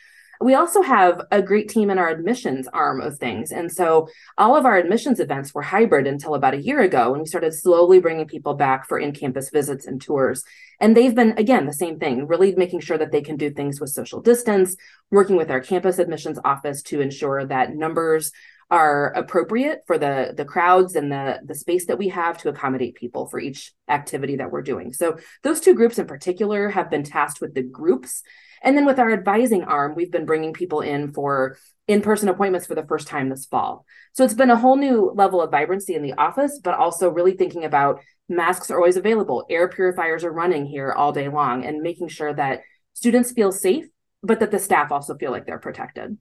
We 0.40 0.54
also 0.54 0.82
have 0.82 1.22
a 1.30 1.40
great 1.40 1.68
team 1.68 1.88
in 1.88 1.98
our 1.98 2.10
admissions 2.10 2.68
arm 2.68 3.00
of 3.00 3.18
things. 3.18 3.52
And 3.52 3.72
so 3.72 4.08
all 4.36 4.54
of 4.54 4.66
our 4.66 4.76
admissions 4.76 5.18
events 5.18 5.54
were 5.54 5.62
hybrid 5.62 6.06
until 6.06 6.34
about 6.34 6.52
a 6.52 6.60
year 6.60 6.80
ago 6.82 7.12
when 7.12 7.20
we 7.20 7.26
started 7.26 7.54
slowly 7.54 8.00
bringing 8.00 8.26
people 8.26 8.54
back 8.54 8.86
for 8.86 8.98
in 8.98 9.12
campus 9.12 9.48
visits 9.50 9.86
and 9.86 10.00
tours. 10.00 10.44
And 10.78 10.94
they've 10.94 11.14
been, 11.14 11.32
again, 11.38 11.64
the 11.64 11.72
same 11.72 11.98
thing, 11.98 12.26
really 12.26 12.54
making 12.54 12.80
sure 12.80 12.98
that 12.98 13.12
they 13.12 13.22
can 13.22 13.36
do 13.36 13.50
things 13.50 13.80
with 13.80 13.90
social 13.90 14.20
distance, 14.20 14.76
working 15.10 15.36
with 15.36 15.50
our 15.50 15.60
campus 15.60 15.98
admissions 15.98 16.38
office 16.44 16.82
to 16.82 17.00
ensure 17.00 17.46
that 17.46 17.74
numbers 17.74 18.30
are 18.70 19.12
appropriate 19.12 19.82
for 19.86 19.96
the 19.96 20.34
the 20.36 20.44
crowds 20.44 20.96
and 20.96 21.12
the 21.12 21.38
the 21.44 21.54
space 21.54 21.86
that 21.86 21.98
we 21.98 22.08
have 22.08 22.36
to 22.36 22.48
accommodate 22.48 22.96
people 22.96 23.26
for 23.26 23.38
each 23.38 23.72
activity 23.88 24.36
that 24.36 24.50
we're 24.50 24.62
doing 24.62 24.92
so 24.92 25.16
those 25.44 25.60
two 25.60 25.74
groups 25.74 25.98
in 25.98 26.06
particular 26.06 26.68
have 26.68 26.90
been 26.90 27.04
tasked 27.04 27.40
with 27.40 27.54
the 27.54 27.62
groups 27.62 28.22
and 28.62 28.76
then 28.76 28.84
with 28.84 28.98
our 28.98 29.12
advising 29.12 29.64
arm, 29.64 29.94
we've 29.94 30.10
been 30.10 30.26
bringing 30.26 30.52
people 30.52 30.80
in 30.80 31.12
for 31.12 31.56
in 31.86 32.02
person 32.02 32.28
appointments 32.28 32.66
for 32.66 32.74
the 32.74 32.86
first 32.86 33.06
time 33.06 33.28
this 33.28 33.46
fall. 33.46 33.86
So 34.12 34.24
it's 34.24 34.34
been 34.34 34.50
a 34.50 34.56
whole 34.56 34.76
new 34.76 35.12
level 35.14 35.40
of 35.40 35.50
vibrancy 35.50 35.94
in 35.94 36.02
the 36.02 36.14
office, 36.14 36.60
but 36.62 36.74
also 36.74 37.08
really 37.08 37.36
thinking 37.36 37.64
about 37.64 38.00
masks 38.28 38.70
are 38.70 38.76
always 38.76 38.96
available, 38.96 39.46
air 39.48 39.68
purifiers 39.68 40.24
are 40.24 40.32
running 40.32 40.66
here 40.66 40.92
all 40.92 41.12
day 41.12 41.28
long, 41.28 41.64
and 41.64 41.80
making 41.80 42.08
sure 42.08 42.34
that 42.34 42.62
students 42.92 43.30
feel 43.30 43.52
safe, 43.52 43.86
but 44.22 44.40
that 44.40 44.50
the 44.50 44.58
staff 44.58 44.90
also 44.90 45.16
feel 45.16 45.30
like 45.30 45.46
they're 45.46 45.58
protected. 45.60 46.18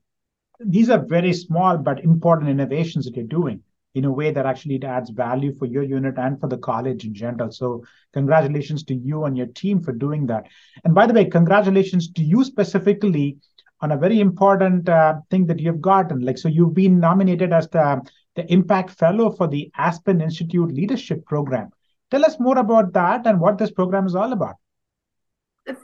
These 0.60 0.90
are 0.90 1.04
very 1.04 1.32
small 1.32 1.78
but 1.78 2.02
important 2.04 2.50
innovations 2.50 3.04
that 3.04 3.16
you're 3.16 3.24
doing 3.24 3.62
in 3.94 4.04
a 4.04 4.12
way 4.12 4.30
that 4.30 4.44
actually 4.44 4.82
adds 4.82 5.08
value 5.08 5.54
for 5.54 5.64
your 5.64 5.82
unit 5.82 6.18
and 6.18 6.38
for 6.38 6.48
the 6.48 6.58
college 6.58 7.06
in 7.06 7.14
general. 7.14 7.50
So, 7.50 7.82
congratulations 8.12 8.84
to 8.84 8.94
you 8.94 9.24
and 9.24 9.36
your 9.36 9.46
team 9.46 9.82
for 9.82 9.92
doing 9.92 10.26
that. 10.26 10.46
And 10.84 10.94
by 10.94 11.06
the 11.06 11.14
way, 11.14 11.24
congratulations 11.24 12.12
to 12.12 12.22
you 12.22 12.44
specifically 12.44 13.38
on 13.80 13.92
a 13.92 13.96
very 13.96 14.20
important 14.20 14.88
uh, 14.88 15.14
thing 15.30 15.46
that 15.46 15.60
you've 15.60 15.80
gotten. 15.80 16.20
Like, 16.20 16.38
so 16.38 16.48
you've 16.48 16.74
been 16.74 17.00
nominated 17.00 17.52
as 17.52 17.68
the, 17.68 18.02
the 18.34 18.50
Impact 18.52 18.90
Fellow 18.90 19.30
for 19.30 19.48
the 19.48 19.70
Aspen 19.76 20.20
Institute 20.20 20.72
Leadership 20.72 21.24
Program. 21.24 21.70
Tell 22.10 22.24
us 22.24 22.38
more 22.38 22.58
about 22.58 22.92
that 22.92 23.26
and 23.26 23.40
what 23.40 23.58
this 23.58 23.70
program 23.70 24.06
is 24.06 24.14
all 24.14 24.32
about. 24.32 24.56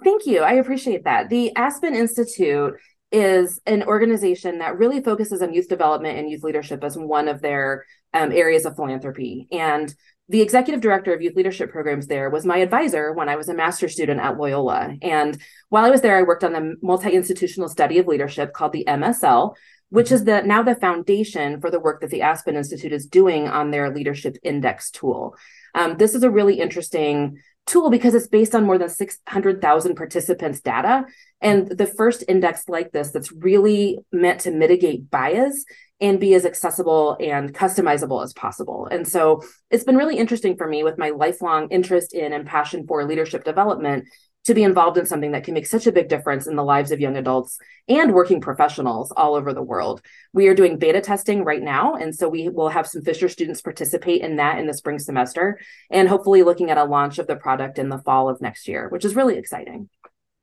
Thank 0.04 0.26
you. 0.26 0.42
I 0.42 0.52
appreciate 0.54 1.04
that. 1.04 1.28
The 1.28 1.54
Aspen 1.56 1.94
Institute 1.94 2.74
is 3.12 3.60
an 3.66 3.82
organization 3.84 4.58
that 4.58 4.78
really 4.78 5.02
focuses 5.02 5.42
on 5.42 5.52
youth 5.52 5.68
development 5.68 6.18
and 6.18 6.30
youth 6.30 6.42
leadership 6.42 6.82
as 6.82 6.96
one 6.96 7.28
of 7.28 7.42
their 7.42 7.84
um, 8.14 8.32
areas 8.32 8.64
of 8.64 8.74
philanthropy. 8.74 9.46
And 9.52 9.94
the 10.28 10.40
executive 10.40 10.80
director 10.80 11.12
of 11.12 11.20
youth 11.20 11.36
leadership 11.36 11.70
programs 11.70 12.06
there 12.06 12.30
was 12.30 12.46
my 12.46 12.58
advisor 12.58 13.12
when 13.12 13.28
I 13.28 13.36
was 13.36 13.50
a 13.50 13.54
master's 13.54 13.92
student 13.92 14.20
at 14.20 14.38
Loyola. 14.38 14.96
And 15.02 15.36
while 15.68 15.84
I 15.84 15.90
was 15.90 16.00
there, 16.00 16.16
I 16.16 16.22
worked 16.22 16.42
on 16.42 16.54
the 16.54 16.76
multi-institutional 16.80 17.68
study 17.68 17.98
of 17.98 18.06
leadership 18.06 18.54
called 18.54 18.72
the 18.72 18.84
MSL, 18.88 19.54
which 19.90 20.10
is 20.10 20.24
the 20.24 20.40
now 20.42 20.62
the 20.62 20.74
foundation 20.74 21.60
for 21.60 21.70
the 21.70 21.80
work 21.80 22.00
that 22.00 22.10
the 22.10 22.22
Aspen 22.22 22.56
Institute 22.56 22.92
is 22.92 23.06
doing 23.06 23.46
on 23.46 23.70
their 23.70 23.94
leadership 23.94 24.38
index 24.42 24.90
tool. 24.90 25.36
Um, 25.74 25.98
this 25.98 26.14
is 26.14 26.22
a 26.22 26.30
really 26.30 26.60
interesting 26.60 27.38
tool 27.66 27.90
because 27.90 28.14
it's 28.14 28.26
based 28.26 28.54
on 28.54 28.64
more 28.64 28.78
than 28.78 28.88
600,000 28.88 29.94
participants' 29.94 30.60
data. 30.60 31.04
And 31.40 31.68
the 31.68 31.86
first 31.86 32.24
index 32.28 32.68
like 32.68 32.92
this 32.92 33.10
that's 33.10 33.32
really 33.32 33.98
meant 34.12 34.40
to 34.42 34.50
mitigate 34.50 35.10
bias 35.10 35.64
and 36.00 36.18
be 36.18 36.34
as 36.34 36.44
accessible 36.44 37.16
and 37.20 37.54
customizable 37.54 38.24
as 38.24 38.32
possible. 38.32 38.88
And 38.90 39.06
so 39.06 39.42
it's 39.70 39.84
been 39.84 39.96
really 39.96 40.18
interesting 40.18 40.56
for 40.56 40.66
me 40.66 40.82
with 40.82 40.98
my 40.98 41.10
lifelong 41.10 41.68
interest 41.70 42.12
in 42.12 42.32
and 42.32 42.44
passion 42.44 42.86
for 42.86 43.04
leadership 43.04 43.44
development 43.44 44.08
to 44.44 44.54
be 44.54 44.62
involved 44.62 44.98
in 44.98 45.06
something 45.06 45.32
that 45.32 45.44
can 45.44 45.54
make 45.54 45.66
such 45.66 45.86
a 45.86 45.92
big 45.92 46.08
difference 46.08 46.46
in 46.46 46.56
the 46.56 46.64
lives 46.64 46.90
of 46.90 47.00
young 47.00 47.16
adults 47.16 47.58
and 47.88 48.12
working 48.12 48.40
professionals 48.40 49.12
all 49.16 49.34
over 49.34 49.52
the 49.52 49.62
world. 49.62 50.02
We 50.32 50.48
are 50.48 50.54
doing 50.54 50.78
beta 50.78 51.00
testing 51.00 51.44
right 51.44 51.62
now. 51.62 51.94
And 51.94 52.14
so 52.14 52.28
we 52.28 52.48
will 52.48 52.68
have 52.68 52.86
some 52.86 53.02
Fisher 53.02 53.28
students 53.28 53.60
participate 53.60 54.22
in 54.22 54.36
that 54.36 54.58
in 54.58 54.66
the 54.66 54.74
spring 54.74 54.98
semester 54.98 55.60
and 55.90 56.08
hopefully 56.08 56.42
looking 56.42 56.70
at 56.70 56.78
a 56.78 56.84
launch 56.84 57.18
of 57.18 57.26
the 57.26 57.36
product 57.36 57.78
in 57.78 57.88
the 57.88 57.98
fall 57.98 58.28
of 58.28 58.40
next 58.40 58.66
year, 58.66 58.88
which 58.88 59.04
is 59.04 59.14
really 59.14 59.38
exciting. 59.38 59.88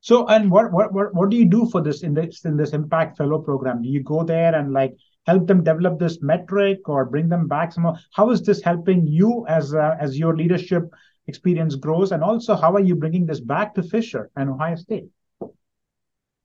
So, 0.02 0.28
and 0.28 0.50
what, 0.50 0.72
what, 0.72 0.94
what, 0.94 1.14
what 1.14 1.30
do 1.30 1.36
you 1.36 1.46
do 1.46 1.70
for 1.70 1.82
this 1.82 2.04
in 2.04 2.14
this, 2.14 2.46
in 2.46 2.56
this 2.56 2.72
impact 2.72 3.18
fellow 3.18 3.40
program? 3.40 3.82
Do 3.82 3.90
you 3.90 4.02
go 4.02 4.24
there 4.24 4.56
and 4.56 4.72
like 4.72 4.96
help 5.30 5.46
them 5.46 5.64
develop 5.64 6.00
this 6.00 6.22
metric 6.22 6.88
or 6.88 7.06
bring 7.06 7.30
them 7.30 7.48
back 7.48 7.72
some 7.72 7.96
how 8.14 8.32
is 8.32 8.42
this 8.42 8.64
helping 8.64 9.06
you 9.06 9.46
as 9.48 9.74
uh, 9.74 9.96
as 10.00 10.18
your 10.18 10.36
leadership 10.36 10.84
experience 11.30 11.76
grows? 11.76 12.12
And 12.12 12.24
also, 12.24 12.56
how 12.56 12.74
are 12.76 12.82
you 12.82 12.96
bringing 12.96 13.26
this 13.26 13.40
back 13.40 13.76
to 13.76 13.84
Fisher 13.84 14.30
and 14.36 14.50
Ohio 14.50 14.76
State? 14.76 15.08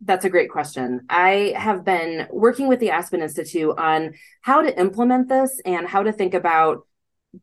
That's 0.00 0.24
a 0.24 0.30
great 0.30 0.50
question. 0.50 1.06
I 1.08 1.54
have 1.56 1.84
been 1.84 2.28
working 2.30 2.68
with 2.68 2.78
the 2.78 2.90
Aspen 2.90 3.22
Institute 3.22 3.74
on 3.78 4.14
how 4.42 4.62
to 4.62 4.78
implement 4.78 5.28
this 5.28 5.60
and 5.64 5.88
how 5.88 6.02
to 6.02 6.12
think 6.12 6.34
about 6.34 6.86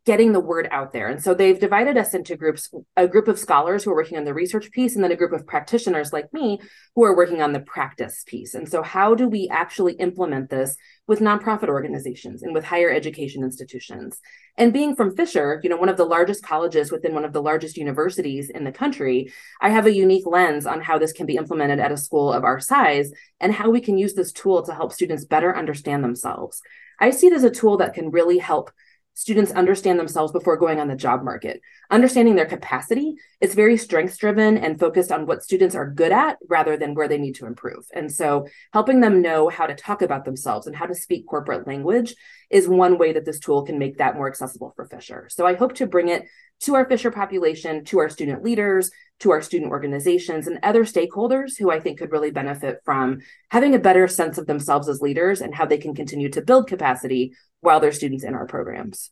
getting 0.06 0.32
the 0.32 0.40
word 0.40 0.68
out 0.72 0.94
there. 0.94 1.08
And 1.08 1.22
so 1.22 1.34
they've 1.34 1.60
divided 1.60 1.98
us 1.98 2.14
into 2.14 2.36
groups 2.36 2.74
a 2.98 3.08
group 3.08 3.28
of 3.28 3.40
scholars 3.40 3.84
who 3.84 3.92
are 3.92 3.96
working 3.96 4.18
on 4.18 4.24
the 4.24 4.34
research 4.34 4.72
piece, 4.72 4.96
and 4.96 5.04
then 5.04 5.12
a 5.12 5.16
group 5.16 5.34
of 5.34 5.48
practitioners 5.48 6.14
like 6.14 6.32
me 6.34 6.60
who 6.96 7.04
are 7.04 7.16
working 7.16 7.42
on 7.42 7.54
the 7.54 7.60
practice 7.60 8.24
piece. 8.26 8.54
And 8.54 8.68
so, 8.68 8.82
how 8.82 9.16
do 9.16 9.28
we 9.28 9.50
actually 9.50 9.94
implement 9.94 10.50
this 10.50 10.76
with 11.08 11.20
nonprofit 11.20 11.68
organizations 11.68 12.44
and 12.44 12.54
with 12.54 12.64
higher 12.64 12.90
education 12.90 13.44
institutions? 13.44 14.20
And 14.58 14.74
being 14.74 14.96
from 14.96 15.16
Fisher, 15.16 15.60
you 15.64 15.70
know, 15.70 15.78
one 15.78 15.90
of 15.90 15.98
the 15.98 16.06
largest 16.06 16.44
colleges 16.44 16.92
within 16.92 17.14
one 17.14 17.26
of 17.26 17.34
the 17.34 17.42
largest 17.42 17.78
universities 17.78 18.50
in 18.50 18.64
the 18.64 18.72
country, 18.72 19.32
I 19.62 19.70
have 19.70 19.86
a 19.86 19.94
unique 19.94 20.26
lens 20.26 20.66
on 20.66 20.82
how 20.82 20.98
this 20.98 21.14
can 21.14 21.26
be 21.26 21.38
implemented 21.38 21.80
at 21.80 21.92
a 21.92 21.98
school 21.98 22.32
of 22.32 22.44
our 22.44 22.60
size 22.60 23.12
and 23.40 23.54
how 23.54 23.70
we 23.70 23.82
can 23.82 23.98
use 23.98 24.14
this 24.14 24.32
tool 24.32 24.62
to 24.64 24.74
help 24.74 24.92
students 24.92 25.26
better 25.26 25.56
understand 25.56 26.04
themselves. 26.04 26.62
I 27.00 27.10
see 27.10 27.28
it 27.28 27.34
as 27.34 27.44
a 27.44 27.50
tool 27.50 27.78
that 27.78 27.96
can 27.96 28.12
really 28.12 28.38
help 28.38 28.72
students 29.14 29.52
understand 29.52 30.00
themselves 30.00 30.32
before 30.32 30.58
going 30.58 30.80
on 30.80 30.88
the 30.88 30.96
job 30.96 31.24
market. 31.24 31.62
Understanding 31.90 32.36
their 32.36 32.46
capacity 32.46 33.16
is 33.42 33.54
very 33.54 33.78
strengths 33.78 34.18
driven 34.18 34.58
and 34.58 34.80
focused 34.80 35.12
on 35.12 35.26
what 35.26 35.44
students 35.44 35.76
are 35.76 35.90
good 35.90 36.12
at 36.12 36.38
rather 36.48 36.78
than 36.78 36.96
where 36.96 37.08
they 37.08 37.18
need 37.18 37.36
to 37.36 37.46
improve. 37.46 37.86
And 37.94 38.12
so, 38.12 38.48
helping 38.74 39.02
them 39.02 39.22
know 39.22 39.50
how 39.50 39.68
to 39.68 39.76
talk 39.76 40.02
about 40.02 40.26
themselves 40.26 40.68
and 40.68 40.76
how 40.76 40.86
to 40.86 40.96
speak 40.96 41.28
corporate 41.28 41.68
language 41.68 42.16
is 42.50 42.68
one 42.68 42.98
way 42.98 43.14
that 43.14 43.26
this 43.26 43.40
tool 43.40 43.64
can 43.64 43.78
make 43.78 43.98
that 43.98 44.16
more 44.16 44.28
accessible 44.28 44.74
for 44.76 44.86
Fisher. 44.86 45.28
So, 45.30 45.46
I 45.46 45.56
hope 45.56 45.76
to 45.76 45.88
bring 45.88 46.08
it 46.08 46.26
to 46.62 46.76
our 46.76 46.86
Fisher 46.86 47.12
population, 47.12 47.84
to 47.86 48.00
our 48.00 48.10
student 48.10 48.44
leaders, 48.44 48.92
to 49.20 49.32
our 49.32 49.42
student 49.42 49.72
organizations, 49.72 50.48
and 50.48 50.60
other 50.64 50.84
stakeholders 50.84 51.58
who 51.58 51.70
I 51.70 51.80
think 51.80 52.00
could 52.00 52.12
really 52.12 52.32
benefit 52.32 52.80
from 52.86 53.20
having 53.50 53.76
a 53.76 53.80
better 53.80 54.08
sense 54.08 54.38
of 54.38 54.48
themselves 54.48 54.88
as 54.88 55.02
leaders 55.02 55.42
and 55.42 55.54
how 55.54 55.66
they 55.66 55.78
can 55.78 55.94
continue 55.94 56.30
to 56.30 56.42
build 56.42 56.68
capacity 56.68 57.34
while 57.62 57.80
they're 57.80 57.92
students 57.92 58.24
in 58.24 58.34
our 58.34 58.46
programs. 58.46 59.12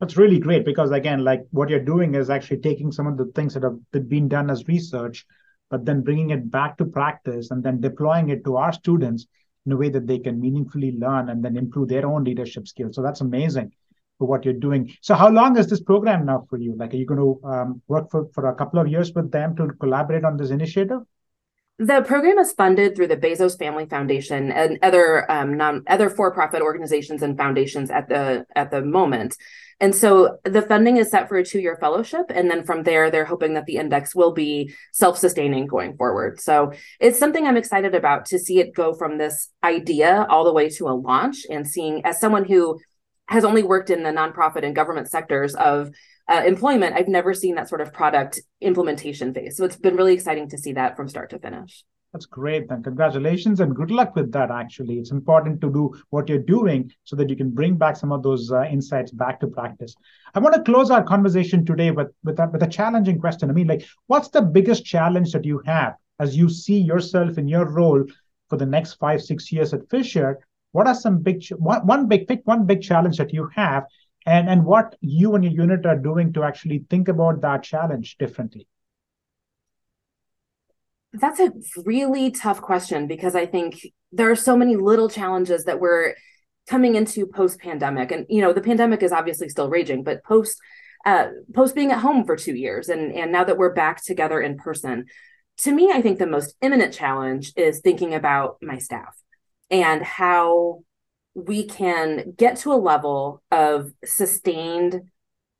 That's 0.00 0.16
really 0.16 0.38
great 0.38 0.64
because 0.64 0.90
again, 0.90 1.24
like 1.24 1.42
what 1.50 1.68
you're 1.68 1.80
doing 1.80 2.14
is 2.14 2.28
actually 2.28 2.58
taking 2.58 2.92
some 2.92 3.06
of 3.06 3.16
the 3.16 3.26
things 3.34 3.54
that 3.54 3.62
have 3.62 4.08
been 4.08 4.28
done 4.28 4.50
as 4.50 4.68
research, 4.68 5.24
but 5.70 5.84
then 5.84 6.02
bringing 6.02 6.30
it 6.30 6.50
back 6.50 6.76
to 6.78 6.84
practice 6.84 7.50
and 7.50 7.62
then 7.62 7.80
deploying 7.80 8.28
it 8.28 8.44
to 8.44 8.56
our 8.56 8.72
students 8.72 9.26
in 9.64 9.72
a 9.72 9.76
way 9.76 9.88
that 9.88 10.06
they 10.06 10.18
can 10.18 10.40
meaningfully 10.40 10.92
learn 10.98 11.30
and 11.30 11.44
then 11.44 11.56
improve 11.56 11.88
their 11.88 12.06
own 12.06 12.24
leadership 12.24 12.68
skills. 12.68 12.96
So 12.96 13.02
that's 13.02 13.22
amazing 13.22 13.72
for 14.18 14.28
what 14.28 14.44
you're 14.44 14.54
doing. 14.54 14.92
So 15.00 15.14
how 15.14 15.30
long 15.30 15.56
is 15.56 15.68
this 15.68 15.80
program 15.80 16.26
now 16.26 16.46
for 16.50 16.58
you? 16.58 16.74
Like, 16.76 16.92
are 16.92 16.96
you 16.96 17.06
going 17.06 17.20
to 17.20 17.48
um, 17.48 17.82
work 17.88 18.10
for, 18.10 18.28
for 18.34 18.48
a 18.48 18.54
couple 18.54 18.80
of 18.80 18.88
years 18.88 19.12
with 19.14 19.30
them 19.30 19.56
to 19.56 19.68
collaborate 19.80 20.24
on 20.24 20.36
this 20.36 20.50
initiative? 20.50 21.00
The 21.78 22.02
program 22.02 22.38
is 22.38 22.52
funded 22.52 22.94
through 22.94 23.08
the 23.08 23.16
Bezos 23.16 23.58
Family 23.58 23.86
Foundation 23.86 24.52
and 24.52 24.78
other 24.82 25.28
um, 25.30 25.56
non 25.56 25.82
other 25.88 26.08
for-profit 26.08 26.62
organizations 26.62 27.20
and 27.20 27.36
foundations 27.36 27.90
at 27.90 28.08
the 28.08 28.46
at 28.54 28.70
the 28.70 28.80
moment. 28.80 29.36
And 29.80 29.92
so 29.92 30.38
the 30.44 30.62
funding 30.62 30.98
is 30.98 31.10
set 31.10 31.28
for 31.28 31.36
a 31.36 31.44
two-year 31.44 31.76
fellowship, 31.80 32.26
and 32.28 32.48
then 32.48 32.62
from 32.62 32.84
there, 32.84 33.10
they're 33.10 33.24
hoping 33.24 33.54
that 33.54 33.66
the 33.66 33.76
index 33.76 34.14
will 34.14 34.32
be 34.32 34.72
self-sustaining 34.92 35.66
going 35.66 35.96
forward. 35.96 36.40
So 36.40 36.72
it's 37.00 37.18
something 37.18 37.44
I'm 37.44 37.56
excited 37.56 37.92
about 37.92 38.26
to 38.26 38.38
see 38.38 38.60
it 38.60 38.72
go 38.72 38.94
from 38.94 39.18
this 39.18 39.48
idea 39.64 40.26
all 40.30 40.44
the 40.44 40.52
way 40.52 40.68
to 40.70 40.86
a 40.86 40.94
launch, 40.94 41.44
and 41.50 41.66
seeing 41.66 42.06
as 42.06 42.20
someone 42.20 42.44
who 42.44 42.78
has 43.26 43.44
only 43.44 43.62
worked 43.62 43.90
in 43.90 44.02
the 44.02 44.10
nonprofit 44.10 44.64
and 44.64 44.74
government 44.74 45.10
sectors 45.10 45.54
of 45.54 45.90
uh, 46.28 46.42
employment, 46.46 46.94
I've 46.96 47.08
never 47.08 47.34
seen 47.34 47.54
that 47.56 47.68
sort 47.68 47.80
of 47.80 47.92
product 47.92 48.40
implementation 48.60 49.34
phase. 49.34 49.56
So 49.56 49.64
it's 49.64 49.76
been 49.76 49.96
really 49.96 50.14
exciting 50.14 50.48
to 50.50 50.58
see 50.58 50.72
that 50.72 50.96
from 50.96 51.08
start 51.08 51.30
to 51.30 51.38
finish. 51.38 51.84
That's 52.14 52.26
great. 52.26 52.68
Then 52.68 52.82
congratulations 52.82 53.58
and 53.58 53.74
good 53.74 53.90
luck 53.90 54.14
with 54.14 54.30
that. 54.32 54.50
Actually, 54.50 55.00
it's 55.00 55.10
important 55.10 55.60
to 55.62 55.72
do 55.72 55.92
what 56.10 56.28
you're 56.28 56.38
doing 56.38 56.92
so 57.02 57.16
that 57.16 57.28
you 57.28 57.34
can 57.34 57.50
bring 57.50 57.76
back 57.76 57.96
some 57.96 58.12
of 58.12 58.22
those 58.22 58.52
uh, 58.52 58.62
insights 58.70 59.10
back 59.10 59.40
to 59.40 59.48
practice. 59.48 59.96
I 60.32 60.38
want 60.38 60.54
to 60.54 60.62
close 60.62 60.92
our 60.92 61.02
conversation 61.02 61.66
today 61.66 61.90
with 61.90 62.12
with 62.22 62.38
a, 62.38 62.48
with 62.52 62.62
a 62.62 62.68
challenging 62.68 63.18
question. 63.18 63.50
I 63.50 63.52
mean, 63.52 63.66
like, 63.66 63.84
what's 64.06 64.28
the 64.28 64.42
biggest 64.42 64.84
challenge 64.84 65.32
that 65.32 65.44
you 65.44 65.60
have 65.66 65.94
as 66.20 66.36
you 66.36 66.48
see 66.48 66.78
yourself 66.78 67.36
in 67.36 67.48
your 67.48 67.68
role 67.68 68.04
for 68.48 68.58
the 68.58 68.66
next 68.66 68.94
five 68.94 69.20
six 69.20 69.50
years 69.50 69.74
at 69.74 69.90
Fisher? 69.90 70.38
What 70.74 70.88
are 70.88 70.94
some 70.94 71.18
big 71.18 71.48
one, 71.50 71.86
one 71.86 72.08
big 72.08 72.26
pick 72.26 72.40
one 72.44 72.66
big 72.66 72.82
challenge 72.82 73.18
that 73.18 73.32
you 73.32 73.48
have, 73.54 73.84
and 74.26 74.48
and 74.48 74.64
what 74.64 74.96
you 75.00 75.36
and 75.36 75.44
your 75.44 75.52
unit 75.52 75.86
are 75.86 75.96
doing 75.96 76.32
to 76.32 76.42
actually 76.42 76.84
think 76.90 77.06
about 77.06 77.40
that 77.42 77.62
challenge 77.62 78.16
differently? 78.18 78.66
That's 81.12 81.38
a 81.38 81.52
really 81.86 82.32
tough 82.32 82.60
question 82.60 83.06
because 83.06 83.36
I 83.36 83.46
think 83.46 83.86
there 84.10 84.28
are 84.32 84.36
so 84.48 84.56
many 84.56 84.74
little 84.74 85.08
challenges 85.08 85.62
that 85.66 85.78
we're 85.78 86.14
coming 86.68 86.96
into 86.96 87.28
post 87.28 87.60
pandemic. 87.60 88.10
And, 88.10 88.26
you 88.28 88.40
know, 88.40 88.52
the 88.52 88.60
pandemic 88.60 89.04
is 89.04 89.12
obviously 89.12 89.48
still 89.50 89.68
raging, 89.68 90.02
but 90.02 90.24
post, 90.24 90.58
uh, 91.06 91.28
post 91.54 91.76
being 91.76 91.92
at 91.92 92.00
home 92.00 92.24
for 92.24 92.34
two 92.34 92.56
years 92.56 92.88
and, 92.88 93.12
and 93.12 93.30
now 93.30 93.44
that 93.44 93.58
we're 93.58 93.74
back 93.74 94.02
together 94.02 94.40
in 94.40 94.56
person, 94.56 95.06
to 95.58 95.70
me, 95.70 95.92
I 95.92 96.02
think 96.02 96.18
the 96.18 96.26
most 96.26 96.56
imminent 96.62 96.92
challenge 96.92 97.52
is 97.54 97.78
thinking 97.78 98.12
about 98.12 98.56
my 98.60 98.78
staff 98.78 99.14
and 99.74 100.04
how 100.04 100.84
we 101.34 101.64
can 101.64 102.32
get 102.36 102.58
to 102.58 102.72
a 102.72 102.74
level 102.74 103.42
of 103.50 103.90
sustained 104.04 105.02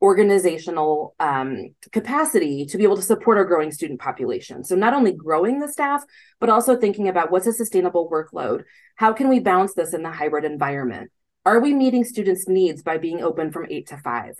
organizational 0.01 1.15
um, 1.19 1.75
capacity 1.91 2.65
to 2.65 2.77
be 2.77 2.85
able 2.85 2.95
to 2.95 3.01
support 3.01 3.37
our 3.37 3.43
growing 3.43 3.71
student 3.71 3.99
population. 3.99 4.63
So, 4.63 4.75
not 4.75 4.93
only 4.93 5.11
growing 5.11 5.59
the 5.59 5.67
staff, 5.67 6.01
but 6.39 6.49
also 6.49 6.77
thinking 6.77 7.09
about 7.09 7.29
what's 7.29 7.47
a 7.47 7.51
sustainable 7.51 8.09
workload? 8.09 8.63
How 8.95 9.11
can 9.11 9.27
we 9.27 9.39
balance 9.41 9.73
this 9.73 9.93
in 9.93 10.01
the 10.01 10.11
hybrid 10.11 10.45
environment? 10.45 11.11
Are 11.45 11.59
we 11.59 11.73
meeting 11.73 12.05
students' 12.05 12.47
needs 12.47 12.81
by 12.83 12.97
being 12.97 13.21
open 13.21 13.51
from 13.51 13.67
eight 13.69 13.87
to 13.87 13.97
five? 13.97 14.35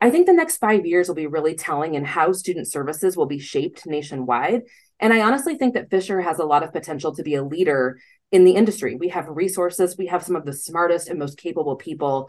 I 0.00 0.10
think 0.10 0.26
the 0.26 0.32
next 0.32 0.58
five 0.58 0.86
years 0.86 1.08
will 1.08 1.16
be 1.16 1.26
really 1.26 1.56
telling 1.56 1.94
in 1.94 2.04
how 2.04 2.30
student 2.30 2.68
services 2.68 3.16
will 3.16 3.26
be 3.26 3.40
shaped 3.40 3.86
nationwide. 3.86 4.62
And 5.00 5.12
I 5.12 5.22
honestly 5.22 5.56
think 5.56 5.74
that 5.74 5.90
Fisher 5.90 6.20
has 6.20 6.38
a 6.38 6.44
lot 6.44 6.62
of 6.62 6.72
potential 6.72 7.14
to 7.14 7.22
be 7.22 7.34
a 7.34 7.42
leader 7.42 7.98
in 8.32 8.44
the 8.44 8.52
industry. 8.52 8.96
We 8.96 9.08
have 9.10 9.26
resources, 9.28 9.96
we 9.96 10.06
have 10.06 10.22
some 10.22 10.36
of 10.36 10.44
the 10.44 10.52
smartest 10.52 11.08
and 11.08 11.18
most 11.18 11.38
capable 11.38 11.76
people 11.76 12.28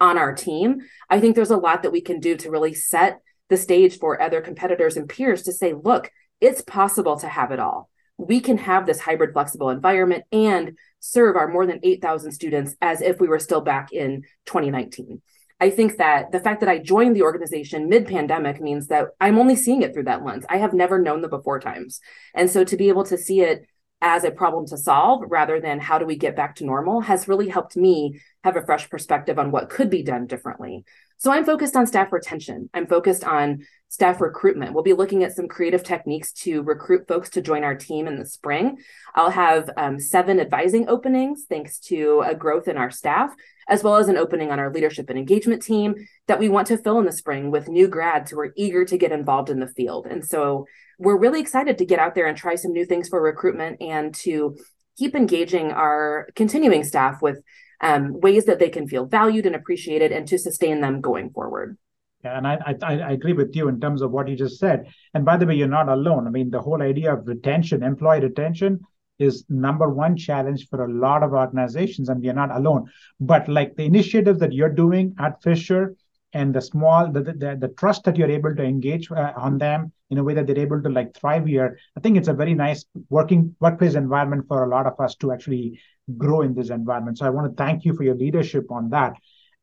on 0.00 0.18
our 0.18 0.34
team, 0.34 0.80
I 1.10 1.20
think 1.20 1.34
there's 1.34 1.50
a 1.50 1.56
lot 1.56 1.82
that 1.82 1.92
we 1.92 2.00
can 2.00 2.20
do 2.20 2.36
to 2.36 2.50
really 2.50 2.74
set 2.74 3.20
the 3.48 3.56
stage 3.56 3.98
for 3.98 4.20
other 4.20 4.40
competitors 4.40 4.96
and 4.96 5.08
peers 5.08 5.42
to 5.44 5.52
say, 5.52 5.72
look, 5.72 6.10
it's 6.40 6.60
possible 6.62 7.18
to 7.18 7.28
have 7.28 7.50
it 7.50 7.58
all. 7.58 7.88
We 8.16 8.40
can 8.40 8.58
have 8.58 8.86
this 8.86 9.00
hybrid 9.00 9.32
flexible 9.32 9.70
environment 9.70 10.24
and 10.32 10.76
serve 11.00 11.36
our 11.36 11.48
more 11.48 11.66
than 11.66 11.80
8,000 11.82 12.32
students 12.32 12.76
as 12.80 13.00
if 13.00 13.20
we 13.20 13.28
were 13.28 13.38
still 13.38 13.60
back 13.60 13.92
in 13.92 14.22
2019. 14.46 15.22
I 15.60 15.70
think 15.70 15.96
that 15.96 16.30
the 16.30 16.38
fact 16.40 16.60
that 16.60 16.68
I 16.68 16.78
joined 16.78 17.16
the 17.16 17.22
organization 17.22 17.88
mid 17.88 18.06
pandemic 18.06 18.60
means 18.60 18.88
that 18.88 19.08
I'm 19.20 19.38
only 19.38 19.56
seeing 19.56 19.82
it 19.82 19.92
through 19.92 20.04
that 20.04 20.24
lens. 20.24 20.44
I 20.48 20.58
have 20.58 20.72
never 20.72 21.00
known 21.00 21.20
the 21.20 21.28
before 21.28 21.58
times. 21.58 22.00
And 22.34 22.48
so 22.48 22.62
to 22.62 22.76
be 22.76 22.88
able 22.88 23.04
to 23.04 23.18
see 23.18 23.40
it 23.40 23.66
as 24.00 24.24
a 24.24 24.30
problem 24.30 24.66
to 24.66 24.76
solve 24.76 25.24
rather 25.28 25.60
than 25.60 25.80
how 25.80 25.98
do 25.98 26.06
we 26.06 26.16
get 26.16 26.36
back 26.36 26.54
to 26.56 26.64
normal 26.64 27.00
has 27.00 27.26
really 27.26 27.48
helped 27.48 27.76
me 27.76 28.20
have 28.44 28.56
a 28.56 28.64
fresh 28.64 28.88
perspective 28.88 29.38
on 29.38 29.50
what 29.50 29.70
could 29.70 29.90
be 29.90 30.02
done 30.02 30.26
differently. 30.26 30.84
So 31.18 31.32
I'm 31.32 31.44
focused 31.44 31.74
on 31.74 31.86
staff 31.86 32.12
retention. 32.12 32.70
I'm 32.72 32.86
focused 32.86 33.24
on 33.24 33.66
staff 33.88 34.20
recruitment. 34.20 34.72
We'll 34.72 34.84
be 34.84 34.92
looking 34.92 35.24
at 35.24 35.34
some 35.34 35.48
creative 35.48 35.82
techniques 35.82 36.30
to 36.44 36.62
recruit 36.62 37.08
folks 37.08 37.30
to 37.30 37.42
join 37.42 37.64
our 37.64 37.74
team 37.74 38.06
in 38.06 38.18
the 38.18 38.26
spring. 38.26 38.78
I'll 39.16 39.30
have 39.30 39.68
um, 39.76 39.98
seven 39.98 40.38
advising 40.38 40.88
openings 40.88 41.44
thanks 41.48 41.80
to 41.80 42.22
a 42.24 42.36
growth 42.36 42.68
in 42.68 42.76
our 42.76 42.90
staff, 42.90 43.34
as 43.68 43.82
well 43.82 43.96
as 43.96 44.08
an 44.08 44.16
opening 44.16 44.52
on 44.52 44.60
our 44.60 44.72
leadership 44.72 45.10
and 45.10 45.18
engagement 45.18 45.62
team 45.62 45.94
that 46.28 46.38
we 46.38 46.48
want 46.48 46.68
to 46.68 46.78
fill 46.78 47.00
in 47.00 47.06
the 47.06 47.12
spring 47.12 47.50
with 47.50 47.68
new 47.68 47.88
grads 47.88 48.30
who 48.30 48.38
are 48.38 48.52
eager 48.56 48.84
to 48.84 48.96
get 48.96 49.10
involved 49.10 49.50
in 49.50 49.58
the 49.58 49.66
field. 49.66 50.06
And 50.06 50.24
so 50.24 50.66
we're 50.98 51.18
really 51.18 51.40
excited 51.40 51.78
to 51.78 51.86
get 51.86 51.98
out 51.98 52.14
there 52.14 52.26
and 52.26 52.36
try 52.36 52.54
some 52.54 52.72
new 52.72 52.84
things 52.84 53.08
for 53.08 53.20
recruitment 53.20 53.82
and 53.82 54.14
to 54.16 54.56
keep 54.96 55.16
engaging 55.16 55.72
our 55.72 56.28
continuing 56.36 56.84
staff 56.84 57.22
with 57.22 57.42
um, 57.80 58.20
ways 58.20 58.44
that 58.46 58.58
they 58.58 58.68
can 58.68 58.88
feel 58.88 59.06
valued 59.06 59.46
and 59.46 59.54
appreciated 59.54 60.12
and 60.12 60.26
to 60.28 60.38
sustain 60.38 60.80
them 60.80 61.00
going 61.00 61.30
forward. 61.30 61.76
Yeah, 62.24 62.36
and 62.36 62.46
I, 62.46 62.58
I, 62.82 62.98
I 62.98 63.10
agree 63.12 63.32
with 63.32 63.54
you 63.54 63.68
in 63.68 63.80
terms 63.80 64.02
of 64.02 64.10
what 64.10 64.28
you 64.28 64.34
just 64.34 64.58
said. 64.58 64.86
And 65.14 65.24
by 65.24 65.36
the 65.36 65.46
way, 65.46 65.54
you're 65.54 65.68
not 65.68 65.88
alone. 65.88 66.26
I 66.26 66.30
mean, 66.30 66.50
the 66.50 66.60
whole 66.60 66.82
idea 66.82 67.14
of 67.14 67.28
retention, 67.28 67.84
employee 67.84 68.20
retention, 68.20 68.80
is 69.18 69.44
number 69.48 69.88
one 69.88 70.16
challenge 70.16 70.68
for 70.68 70.84
a 70.84 70.92
lot 70.92 71.22
of 71.22 71.32
organizations, 71.32 72.08
and 72.08 72.20
we 72.20 72.28
are 72.28 72.34
not 72.34 72.54
alone. 72.54 72.90
But 73.20 73.48
like 73.48 73.76
the 73.76 73.84
initiatives 73.84 74.40
that 74.40 74.52
you're 74.52 74.68
doing 74.68 75.14
at 75.18 75.42
Fisher 75.42 75.94
and 76.32 76.54
the 76.54 76.60
small 76.60 77.10
the, 77.10 77.22
the, 77.22 77.56
the 77.58 77.72
trust 77.76 78.04
that 78.04 78.16
you're 78.16 78.30
able 78.30 78.54
to 78.54 78.62
engage 78.62 79.10
uh, 79.10 79.32
on 79.36 79.58
them 79.58 79.92
in 80.10 80.18
a 80.18 80.24
way 80.24 80.34
that 80.34 80.46
they're 80.46 80.58
able 80.58 80.82
to 80.82 80.88
like 80.88 81.14
thrive 81.14 81.46
here 81.46 81.78
i 81.96 82.00
think 82.00 82.16
it's 82.16 82.28
a 82.28 82.32
very 82.32 82.54
nice 82.54 82.84
working 83.10 83.54
workplace 83.60 83.94
environment 83.94 84.44
for 84.48 84.64
a 84.64 84.68
lot 84.68 84.86
of 84.86 84.98
us 85.00 85.14
to 85.16 85.32
actually 85.32 85.80
grow 86.16 86.42
in 86.42 86.54
this 86.54 86.70
environment 86.70 87.18
so 87.18 87.26
i 87.26 87.30
want 87.30 87.50
to 87.50 87.62
thank 87.62 87.84
you 87.84 87.94
for 87.94 88.02
your 88.02 88.14
leadership 88.14 88.70
on 88.70 88.90
that 88.90 89.14